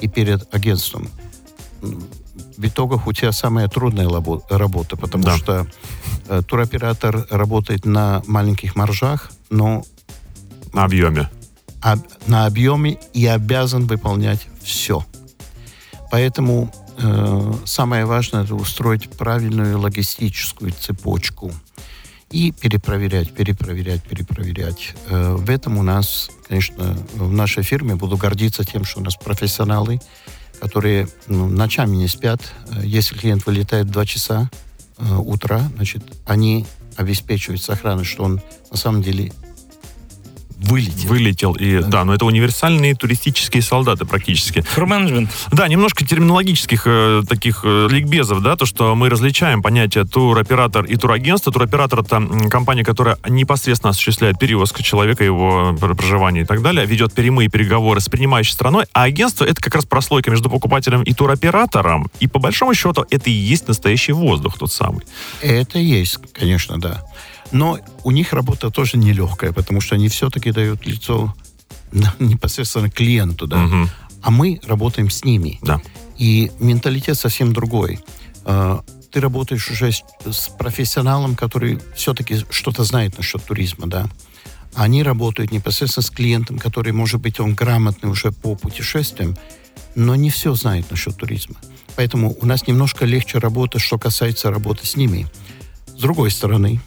и 0.00 0.08
перед 0.08 0.52
агентством. 0.54 1.08
В 1.80 2.66
итогах 2.66 3.06
у 3.06 3.12
тебя 3.12 3.32
самая 3.32 3.68
трудная 3.68 4.08
работа, 4.48 4.96
потому 4.96 5.24
Да. 5.24 5.36
что 5.36 5.66
э, 6.28 6.42
туроператор 6.46 7.26
работает 7.30 7.84
на 7.84 8.22
маленьких 8.26 8.74
маржах, 8.76 9.30
но 9.50 9.84
На 10.72 10.84
объеме. 10.84 11.30
об- 11.82 12.06
на 12.26 12.46
объеме 12.46 12.98
и 13.12 13.26
обязан 13.26 13.86
выполнять 13.86 14.46
все. 14.62 15.04
Поэтому 16.10 16.72
э, 16.72 16.83
самое 17.66 18.04
важное 18.04 18.44
это 18.44 18.54
устроить 18.54 19.10
правильную 19.10 19.78
логистическую 19.78 20.72
цепочку 20.72 21.52
и 22.34 22.50
перепроверять, 22.50 23.32
перепроверять, 23.32 24.02
перепроверять. 24.02 24.94
Э, 25.08 25.34
в 25.34 25.48
этом 25.48 25.78
у 25.78 25.84
нас, 25.84 26.30
конечно, 26.48 26.96
в 27.14 27.32
нашей 27.32 27.62
фирме 27.62 27.94
буду 27.94 28.16
гордиться 28.16 28.64
тем, 28.64 28.84
что 28.84 28.98
у 28.98 29.04
нас 29.04 29.14
профессионалы, 29.14 30.00
которые 30.60 31.06
ну, 31.28 31.48
ночами 31.48 31.94
не 31.94 32.08
спят. 32.08 32.40
Э, 32.70 32.80
Если 32.82 33.16
клиент 33.16 33.46
вылетает 33.46 33.86
в 33.86 33.90
2 33.90 34.06
часа 34.06 34.50
э, 34.98 35.14
утра, 35.14 35.62
значит, 35.76 36.02
они 36.26 36.66
обеспечивают 36.96 37.62
сохранность, 37.62 38.10
что 38.10 38.24
он 38.24 38.40
на 38.68 38.76
самом 38.76 39.02
деле 39.02 39.32
вылетел. 40.68 41.08
Вылетел. 41.08 41.52
И, 41.54 41.80
да. 41.80 42.04
но 42.04 42.14
это 42.14 42.24
универсальные 42.24 42.94
туристические 42.94 43.62
солдаты 43.62 44.04
практически. 44.04 44.64
Кру-менеджмент. 44.74 45.30
Да, 45.52 45.68
немножко 45.68 46.04
терминологических 46.04 46.82
э, 46.86 47.22
таких 47.28 47.60
э, 47.64 47.88
ликбезов, 47.90 48.42
да, 48.42 48.56
то, 48.56 48.66
что 48.66 48.94
мы 48.94 49.08
различаем 49.08 49.62
понятие 49.62 50.04
туроператор 50.04 50.84
и 50.84 50.96
турагентство. 50.96 51.52
Туроператор 51.52 52.00
это 52.00 52.48
компания, 52.50 52.84
которая 52.84 53.18
непосредственно 53.28 53.90
осуществляет 53.90 54.38
перевозку 54.38 54.82
человека, 54.82 55.24
его 55.24 55.76
пр- 55.78 55.94
проживание 55.94 56.44
и 56.44 56.46
так 56.46 56.62
далее, 56.62 56.86
ведет 56.86 57.12
прямые 57.12 57.48
переговоры 57.48 58.00
с 58.00 58.08
принимающей 58.08 58.52
страной, 58.52 58.84
а 58.92 59.04
агентство 59.04 59.44
это 59.44 59.60
как 59.60 59.74
раз 59.74 59.86
прослойка 59.86 60.30
между 60.30 60.50
покупателем 60.50 61.02
и 61.02 61.12
туроператором, 61.12 62.10
и 62.20 62.26
по 62.26 62.38
большому 62.38 62.74
счету 62.74 63.04
это 63.10 63.30
и 63.30 63.32
есть 63.32 63.68
настоящий 63.68 64.12
воздух 64.12 64.58
тот 64.58 64.72
самый. 64.72 65.04
Это 65.42 65.78
есть, 65.78 66.18
конечно, 66.32 66.80
да. 66.80 67.02
Но 67.54 67.78
у 68.02 68.10
них 68.10 68.32
работа 68.32 68.68
тоже 68.68 68.98
нелегкая, 68.98 69.52
потому 69.52 69.80
что 69.80 69.94
они 69.94 70.08
все-таки 70.08 70.50
дают 70.50 70.84
лицо 70.86 71.32
непосредственно 72.18 72.90
клиенту, 72.90 73.46
да. 73.46 73.58
Мгм. 73.58 73.90
А 74.22 74.30
мы 74.32 74.60
работаем 74.66 75.08
с 75.08 75.24
ними. 75.24 75.60
Да. 75.62 75.80
И 76.18 76.50
менталитет 76.58 77.16
совсем 77.16 77.52
другой. 77.52 78.00
А, 78.44 78.82
Ты 79.12 79.20
работаешь 79.20 79.70
уже 79.70 79.92
с 79.92 80.48
профессионалом, 80.58 81.36
который 81.36 81.78
все-таки 81.94 82.44
что-то 82.50 82.82
знает 82.82 83.16
насчет 83.18 83.44
туризма, 83.44 83.86
да. 83.86 84.08
Они 84.74 85.04
работают 85.04 85.52
непосредственно 85.52 86.02
с 86.02 86.10
клиентом, 86.10 86.58
который, 86.58 86.92
может 86.92 87.20
быть, 87.20 87.38
он 87.38 87.54
грамотный 87.54 88.10
уже 88.10 88.32
по 88.32 88.56
путешествиям, 88.56 89.36
но 89.94 90.16
не 90.16 90.30
все 90.30 90.54
знает 90.54 90.90
насчет 90.90 91.16
туризма. 91.16 91.54
Поэтому 91.94 92.36
у 92.40 92.46
нас 92.46 92.66
немножко 92.66 93.04
легче 93.04 93.38
работа, 93.38 93.78
что 93.78 93.96
касается 93.96 94.50
работы 94.50 94.84
с 94.84 94.96
ними. 94.96 95.28
С 95.86 96.00
другой 96.00 96.32
стороны, 96.32 96.80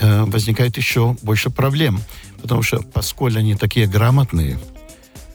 э, 0.00 0.24
возникает 0.24 0.76
еще 0.76 1.16
больше 1.22 1.50
проблем, 1.50 2.00
потому 2.42 2.62
что 2.62 2.80
поскольку 2.82 3.38
они 3.38 3.54
такие 3.54 3.86
грамотные, 3.86 4.58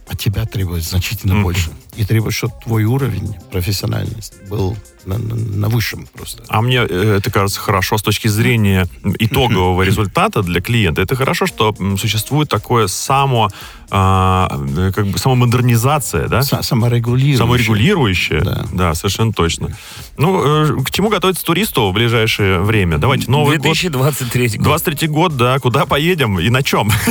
от 0.07 0.19
тебя 0.19 0.45
требует 0.45 0.83
значительно 0.83 1.35
Мгм. 1.35 1.43
больше. 1.43 1.71
И 1.95 2.05
требует, 2.05 2.33
чтобы 2.33 2.53
твой 2.63 2.85
уровень 2.85 3.35
профессиональности 3.51 4.35
был 4.49 4.75
на, 5.05 5.17
на- 5.17 5.35
на 5.35 5.69
высшем 5.69 6.07
просто. 6.13 6.43
А 6.47 6.61
мне 6.61 6.77
э, 6.77 7.17
это 7.17 7.29
кажется 7.29 7.59
хорошо 7.59 7.97
с 7.97 8.01
точки 8.01 8.27
зрения 8.29 8.87
итогового 9.19 9.81
результата 9.89 10.41
для 10.41 10.59
клиента. 10.61 11.01
Это 11.01 11.15
хорошо, 11.15 11.45
что 11.45 11.75
существует 11.99 12.49
такое 12.49 12.87
само, 12.87 13.49
а, 13.91 14.49
э, 14.77 14.91
как 14.95 15.05
бы 15.07 15.17
самомодернизация, 15.19 16.27
да? 16.27 16.39
Са- 16.39 16.63
Саморегулирующий. 16.63 17.37
Саморегулирующее. 17.37 18.41
Да. 18.41 18.65
Да. 18.71 18.93
совершенно 18.95 19.33
точно. 19.33 19.75
Ну, 20.17 20.79
э, 20.79 20.83
к 20.83 20.89
чему 20.91 21.09
готовиться 21.09 21.43
туристу 21.43 21.91
в 21.91 21.93
ближайшее 21.93 22.59
время? 22.61 22.97
Давайте, 22.97 23.29
Новый 23.29 23.57
год. 23.57 23.65
2023 23.65 24.47
год. 24.57 24.63
23 24.63 25.07
год, 25.09 25.37
да, 25.37 25.59
куда 25.59 25.85
поедем 25.85 26.39
и 26.39 26.49
на 26.49 26.63
чем? 26.63 26.89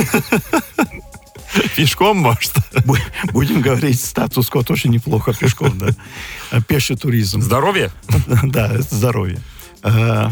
Пешком, 1.75 2.17
может? 2.17 2.53
Бу- 2.85 2.97
Будем 3.31 3.61
говорить, 3.61 3.99
статус-кво 4.01 4.63
тоже 4.63 4.89
неплохо 4.89 5.33
пешком, 5.33 5.77
да. 5.77 5.89
А 6.51 6.61
Пеший 6.61 6.95
туризм. 6.97 7.41
Здоровье? 7.41 7.91
Да, 8.43 8.81
здоровье. 8.81 9.39
Э, 9.83 10.29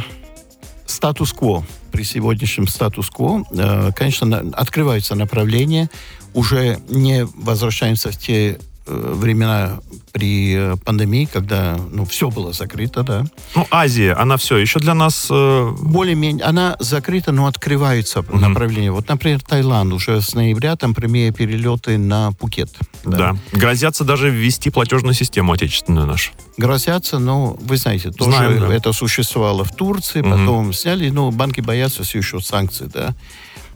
Статус-кво. 0.86 1.66
При 1.92 2.04
сегодняшнем 2.04 2.68
статус-кво, 2.68 3.44
э, 3.52 3.92
конечно, 3.96 4.40
открываются 4.54 5.16
направления, 5.16 5.90
уже 6.34 6.80
не 6.90 7.26
возвращаемся 7.36 8.12
в 8.12 8.18
те 8.18 8.60
времена 8.88 9.80
при 10.12 10.56
э, 10.56 10.76
пандемии, 10.84 11.26
когда 11.32 11.78
ну, 11.92 12.04
все 12.06 12.30
было 12.30 12.52
закрыто, 12.52 13.04
да. 13.04 13.26
Ну, 13.56 13.66
Азия, 13.72 14.14
она 14.14 14.38
все 14.38 14.58
еще 14.58 14.80
для 14.80 14.94
нас... 14.94 15.28
э, 15.30 15.72
Более-менее, 15.82 16.44
она 16.46 16.76
закрыта, 16.80 17.32
но 17.32 17.46
открываются 17.48 18.24
направления. 18.34 18.92
Вот, 18.92 19.08
например, 19.08 19.42
Таиланд 19.42 19.94
уже 19.94 20.22
с 20.22 20.34
ноября 20.34 20.76
там 20.76 20.94
прямые 20.94 21.32
перелеты 21.32 21.98
на 21.98 22.32
Пукет. 22.34 22.70
да. 23.06 23.36
Грозятся 23.52 24.04
даже 24.04 24.30
ввести 24.30 24.70
платежную 24.70 25.14
систему 25.14 25.54
отечественную 25.54 26.08
нашу. 26.08 26.32
Грозятся, 26.58 27.20
но 27.20 27.56
вы 27.62 27.78
знаете, 27.78 28.12
тоже 28.12 28.32
Знаем, 28.38 28.60
да. 28.60 28.74
это 28.74 28.94
существовало 28.94 29.64
в 29.64 29.74
Турции, 29.76 30.22
Мгм. 30.22 30.32
потом 30.32 30.74
сняли, 30.74 31.10
но 31.10 31.32
банки 31.32 31.62
боятся 31.62 32.04
все 32.04 32.18
еще 32.20 32.40
санкций, 32.42 32.88
да. 32.94 33.16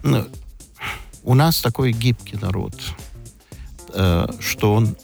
Ну, 0.03 0.25
у 1.23 1.33
нас 1.33 1.61
такой 1.61 1.91
гибкий 1.91 2.37
народ, 2.39 2.73
э, 2.75 2.91
что 4.39 4.73
он 4.73 4.95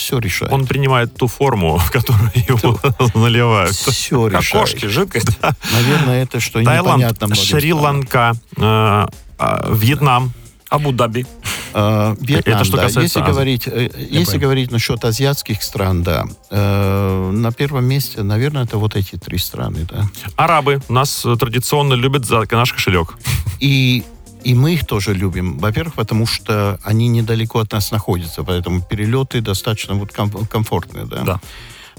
все 0.00 0.18
решает. 0.18 0.52
Он 0.52 0.66
принимает 0.66 1.14
ту 1.14 1.26
форму, 1.26 1.76
в 1.76 1.90
которую 1.92 2.30
его 2.34 2.80
наливают. 3.14 3.74
все 3.74 4.28
решает. 4.28 4.70
кошки, 4.70 4.86
жидкость. 4.86 5.38
Наверное, 5.72 6.22
это 6.22 6.40
что 6.40 6.62
Таиланд, 6.62 6.98
непонятно. 6.98 7.34
Шри-Ланка, 7.34 8.32
э, 8.56 8.60
а, 8.62 9.68
Вьетнам. 9.72 10.32
Абу-Даби. 10.70 11.26
Э, 11.74 12.14
Вьетнам, 12.20 12.54
Это 12.54 12.64
что 12.64 12.76
да. 12.76 12.84
касается 12.84 13.00
Если 13.00 13.20
Азии. 13.20 13.30
говорить, 13.32 13.66
э, 13.66 13.90
если 13.98 14.38
говорить 14.38 14.70
насчет 14.70 15.04
азиатских 15.04 15.62
стран, 15.62 16.02
да, 16.04 16.26
э, 16.50 17.30
на 17.32 17.52
первом 17.52 17.84
месте, 17.86 18.22
наверное, 18.22 18.64
это 18.64 18.78
вот 18.78 18.94
эти 18.94 19.16
три 19.16 19.38
страны, 19.38 19.86
да. 19.90 20.08
Арабы 20.36 20.80
нас 20.88 21.24
э, 21.26 21.36
традиционно 21.36 21.94
любят 21.94 22.24
за 22.24 22.46
наш 22.50 22.72
кошелек. 22.72 23.16
И, 23.58 24.04
и 24.44 24.54
мы 24.54 24.74
их 24.74 24.86
тоже 24.86 25.14
любим. 25.14 25.58
Во-первых, 25.58 25.94
потому 25.94 26.26
что 26.26 26.78
они 26.82 27.08
недалеко 27.08 27.60
от 27.60 27.72
нас 27.72 27.90
находятся, 27.90 28.42
поэтому 28.42 28.82
перелеты 28.82 29.40
достаточно 29.40 29.94
вот 29.94 30.12
ком- 30.12 30.46
комфортные, 30.46 31.06
да. 31.06 31.22
Да. 31.22 31.40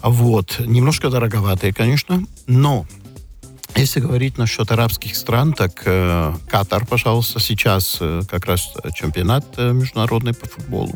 Вот. 0.02 0.60
Немножко 0.60 1.10
дороговатые, 1.10 1.74
конечно, 1.74 2.24
но 2.48 2.86
если 3.76 4.00
говорить 4.00 4.38
насчет 4.38 4.72
арабских 4.72 5.16
стран, 5.16 5.54
так 5.54 5.84
э, 5.86 6.34
Катар, 6.50 6.86
пожалуйста, 6.86 7.40
сейчас 7.40 7.98
э, 8.02 8.22
как 8.30 8.46
раз 8.46 8.74
чемпионат 8.96 9.46
э, 9.58 9.72
международный 9.72 10.34
по 10.34 10.48
футболу. 10.48 10.94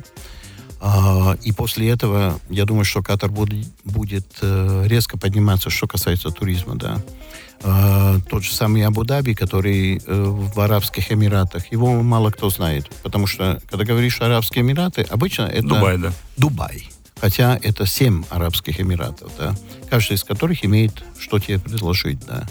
А, 0.81 1.35
и 1.41 1.51
после 1.51 1.89
этого, 1.89 2.39
я 2.49 2.65
думаю, 2.65 2.85
что 2.85 3.01
Катар 3.01 3.31
будет, 3.31 4.27
э, 4.41 4.83
резко 4.87 5.17
подниматься, 5.17 5.69
что 5.69 5.87
касается 5.87 6.29
туризма, 6.29 6.75
да. 6.75 7.01
А, 7.63 8.19
тот 8.29 8.43
же 8.43 8.53
самый 8.53 8.85
Абу-Даби, 8.85 9.33
который 9.33 9.97
э, 9.97 10.01
в 10.05 10.59
Арабских 10.59 11.11
Эмиратах, 11.11 11.71
его 11.71 12.03
мало 12.03 12.29
кто 12.31 12.49
знает, 12.49 12.89
потому 13.01 13.27
что, 13.27 13.59
когда 13.69 13.85
говоришь 13.85 14.21
Арабские 14.21 14.63
Эмираты, 14.63 15.01
обычно 15.03 15.43
это... 15.43 15.67
Дубай, 15.67 15.97
да. 15.97 16.13
Дубай. 16.37 16.89
Хотя 17.19 17.57
это 17.63 17.85
семь 17.85 18.23
Арабских 18.29 18.79
Эмиратов, 18.79 19.31
да, 19.37 19.55
каждый 19.89 20.15
из 20.15 20.23
которых 20.23 20.65
имеет 20.65 21.03
что 21.17 21.39
тебе 21.39 21.59
предложить, 21.59 22.19
да. 22.25 22.43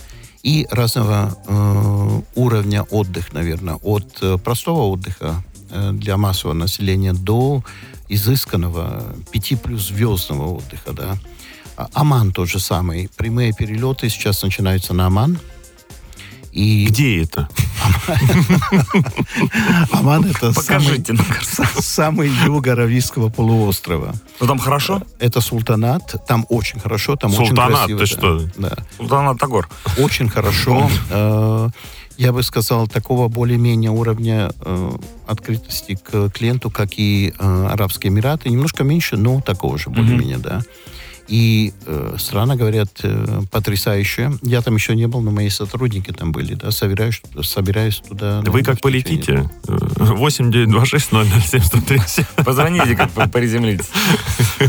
И 0.42 0.66
разного 0.70 1.38
э, 1.46 2.20
уровня 2.34 2.82
отдых, 2.82 3.32
наверное, 3.32 3.76
от 3.76 4.18
э, 4.20 4.36
простого 4.38 4.82
отдыха 4.90 5.42
для 5.92 6.16
массового 6.16 6.54
населения 6.54 7.12
до 7.12 7.62
изысканного 8.08 9.14
пяти 9.30 9.56
плюс 9.56 9.88
звездного 9.88 10.56
отдыха, 10.56 10.92
да. 10.92 11.16
А- 11.76 11.88
Оман 11.94 12.32
тот 12.32 12.48
же 12.48 12.60
самый. 12.60 13.08
Прямые 13.16 13.52
перелеты 13.52 14.08
сейчас 14.08 14.42
начинаются 14.42 14.94
на 14.94 15.06
Оман. 15.06 15.38
И 16.52 16.86
Где 16.86 17.22
это? 17.22 17.48
Оман 19.92 20.24
это 20.24 20.52
самый, 20.52 20.98
Покажите 21.02 21.16
самый 21.80 22.30
юг 22.44 22.66
Аравийского 22.66 23.28
полуострова. 23.28 24.14
Ну 24.40 24.46
там 24.46 24.58
хорошо? 24.58 25.02
Это 25.18 25.40
султанат, 25.40 26.14
там 26.26 26.46
очень 26.48 26.80
хорошо, 26.80 27.16
там 27.16 27.32
очень 27.32 27.48
Султанат, 27.48 27.86
красиво. 27.86 27.98
ты 28.00 28.04
да. 28.04 28.06
что? 28.06 28.40
Да, 28.56 28.76
Султанат 28.96 29.38
Тагор. 29.38 29.68
очень 29.98 30.28
хорошо. 30.28 30.90
Э, 31.10 31.68
Я 32.16 32.32
бы 32.32 32.42
сказал, 32.44 32.86
такого 32.86 33.26
более-менее 33.28 33.90
уровня 33.90 34.50
э, 34.60 34.90
открытости 35.26 35.96
к 35.96 36.30
клиенту, 36.30 36.70
как 36.70 36.90
и 36.96 37.34
э, 37.36 37.68
Арабские 37.72 38.12
Эмираты. 38.12 38.50
Немножко 38.50 38.84
меньше, 38.84 39.16
но 39.16 39.40
такого 39.40 39.78
же 39.78 39.90
более-менее, 39.90 40.38
да. 40.38 40.62
И 41.28 41.72
э, 41.86 42.16
страна, 42.18 42.54
говорят, 42.56 42.88
э, 43.02 43.40
потрясающая. 43.50 44.32
Я 44.42 44.60
там 44.60 44.74
еще 44.74 44.94
не 44.94 45.06
был, 45.06 45.20
но 45.22 45.30
мои 45.30 45.48
сотрудники 45.48 46.10
там 46.12 46.32
были, 46.32 46.54
да, 46.54 46.70
собираюсь, 46.70 47.22
собираюсь 47.42 48.02
туда. 48.06 48.42
Вы 48.46 48.58
ну, 48.60 48.64
как 48.64 48.76
в 48.78 48.80
течение- 48.80 49.48
полетите? 49.48 49.50
8 49.66 50.50
926 50.50 51.10
007 51.50 51.60
137. 51.62 52.24
Позвоните, 52.44 52.94
как 52.94 53.14
вы 53.16 53.26
приземлитесь. 53.28 53.88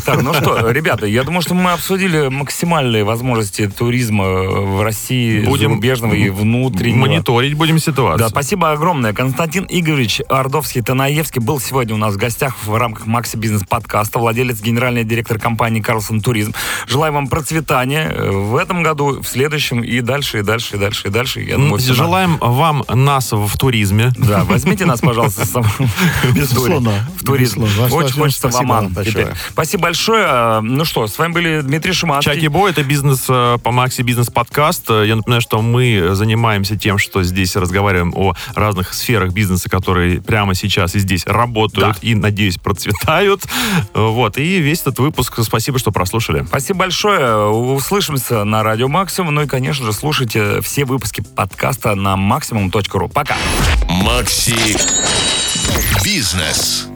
Так, 0.06 0.22
ну 0.22 0.34
что, 0.34 0.70
ребята, 0.72 1.06
я 1.06 1.24
думаю, 1.24 1.41
что 1.41 1.54
мы 1.54 1.72
обсудили 1.74 2.30
максимальные 2.30 3.04
возможности 3.04 3.68
туризма 3.68 4.24
в 4.26 4.82
России, 4.82 5.44
Будем 5.46 5.70
зарубежного 5.72 6.13
и 6.13 6.30
внутреннего. 6.30 7.02
Мониторить 7.02 7.54
будем 7.56 7.76
Да, 7.76 7.82
ситуацию. 7.82 8.30
спасибо 8.30 8.72
огромное. 8.72 9.13
Константин 9.13 9.65
Игоревич 9.70 10.22
Ордовский-Танаевский 10.30 11.41
был 11.41 11.60
сегодня 11.60 11.96
у 11.96 11.98
нас 11.98 12.13
в 12.15 12.18
гостях 12.18 12.56
в 12.65 12.76
рамках 12.78 13.06
Макси 13.08 13.38
Бизнес 13.38 13.63
подкаста, 13.68 14.20
владелец, 14.20 14.62
генеральный 14.62 15.04
директор 15.04 15.38
компании 15.39 15.82
Карлсон 15.82 16.22
Туризм. 16.22 16.44
Желаю 16.88 17.13
вам 17.13 17.27
процветания 17.27 18.10
э, 18.10 18.31
в 18.31 18.55
этом 18.55 18.84
году, 18.84 19.21
в 19.21 19.27
следующем 19.27 19.81
и 19.84 20.01
дальше, 20.01 20.39
и 20.39 20.41
дальше, 20.41 20.75
и 20.75 20.79
дальше, 20.79 21.08
и 21.08 21.12
дальше. 21.12 21.41
Я 21.41 21.55
думаю, 21.58 21.79
Желаем 21.79 22.38
вам 22.39 22.84
нас 22.93 23.31
в 23.31 23.58
туризме. 23.58 24.12
Да, 24.17 24.43
возьмите 24.43 24.86
нас, 24.86 24.99
пожалуйста, 25.01 25.45
с 25.45 25.51
собой 25.51 25.69
Безусловно, 26.34 26.91
в 27.19 27.23
туризм. 27.25 27.63
Очень 27.63 28.13
хочется 28.13 28.47
в 28.49 28.51
Спасибо 28.51 28.81
большое. 28.81 29.05
теперь. 29.05 29.27
Спасибо 29.51 29.84
большое. 29.84 30.25
А, 30.27 30.62
Ну 30.62 30.86
что, 30.86 31.08
с 31.08 31.17
вами 31.17 31.34
были 31.34 31.62
Дмитрий 31.62 31.93
Шиманский. 31.93 32.34
Чаки 32.34 32.47
Бой, 32.47 32.71
это 32.71 32.84
бизнес 32.84 33.25
э, 33.29 33.58
по 33.63 33.71
Макси 33.71 34.01
Бизнес 34.01 34.29
подкаст. 34.29 34.89
Э, 34.89 35.05
Я 35.08 35.15
напоминаю, 35.15 35.41
что 35.41 35.62
мы 35.62 36.10
занимаемся 36.13 36.75
тем, 36.77 36.97
что 36.97 37.23
здесь 37.23 37.55
разговариваем 37.55 38.13
о 38.15 38.34
разных 38.55 38.93
сферах 38.93 39.31
бизнеса, 39.34 39.69
которые 39.69 40.21
прямо 40.21 40.55
сейчас 40.55 40.95
и 40.95 40.99
здесь 40.99 41.25
работают 41.25 41.97
и, 42.01 42.15
надеюсь, 42.15 42.58
процветают. 42.58 43.43
Э, 43.93 44.01
Вот. 44.01 44.38
И 44.38 44.60
весь 44.60 44.81
этот 44.81 44.99
выпуск, 44.99 45.39
спасибо, 45.43 45.79
что 45.79 45.91
прослушали. 45.91 46.35
Спасибо 46.43 46.80
большое. 46.80 47.48
Услышимся 47.48 48.43
на 48.43 48.63
Радио 48.63 48.88
Максимум. 48.88 49.36
Ну 49.36 49.43
и, 49.43 49.48
конечно 49.48 49.86
же, 49.86 49.93
слушайте 49.93 50.62
все 50.62 50.86
выпуски 50.86 51.21
подкаста 51.21 51.95
на 51.95 52.15
максимум.ру. 52.15 53.10
Пока. 53.10 53.36
Макси 53.88 54.78
Бизнес. 56.04 56.94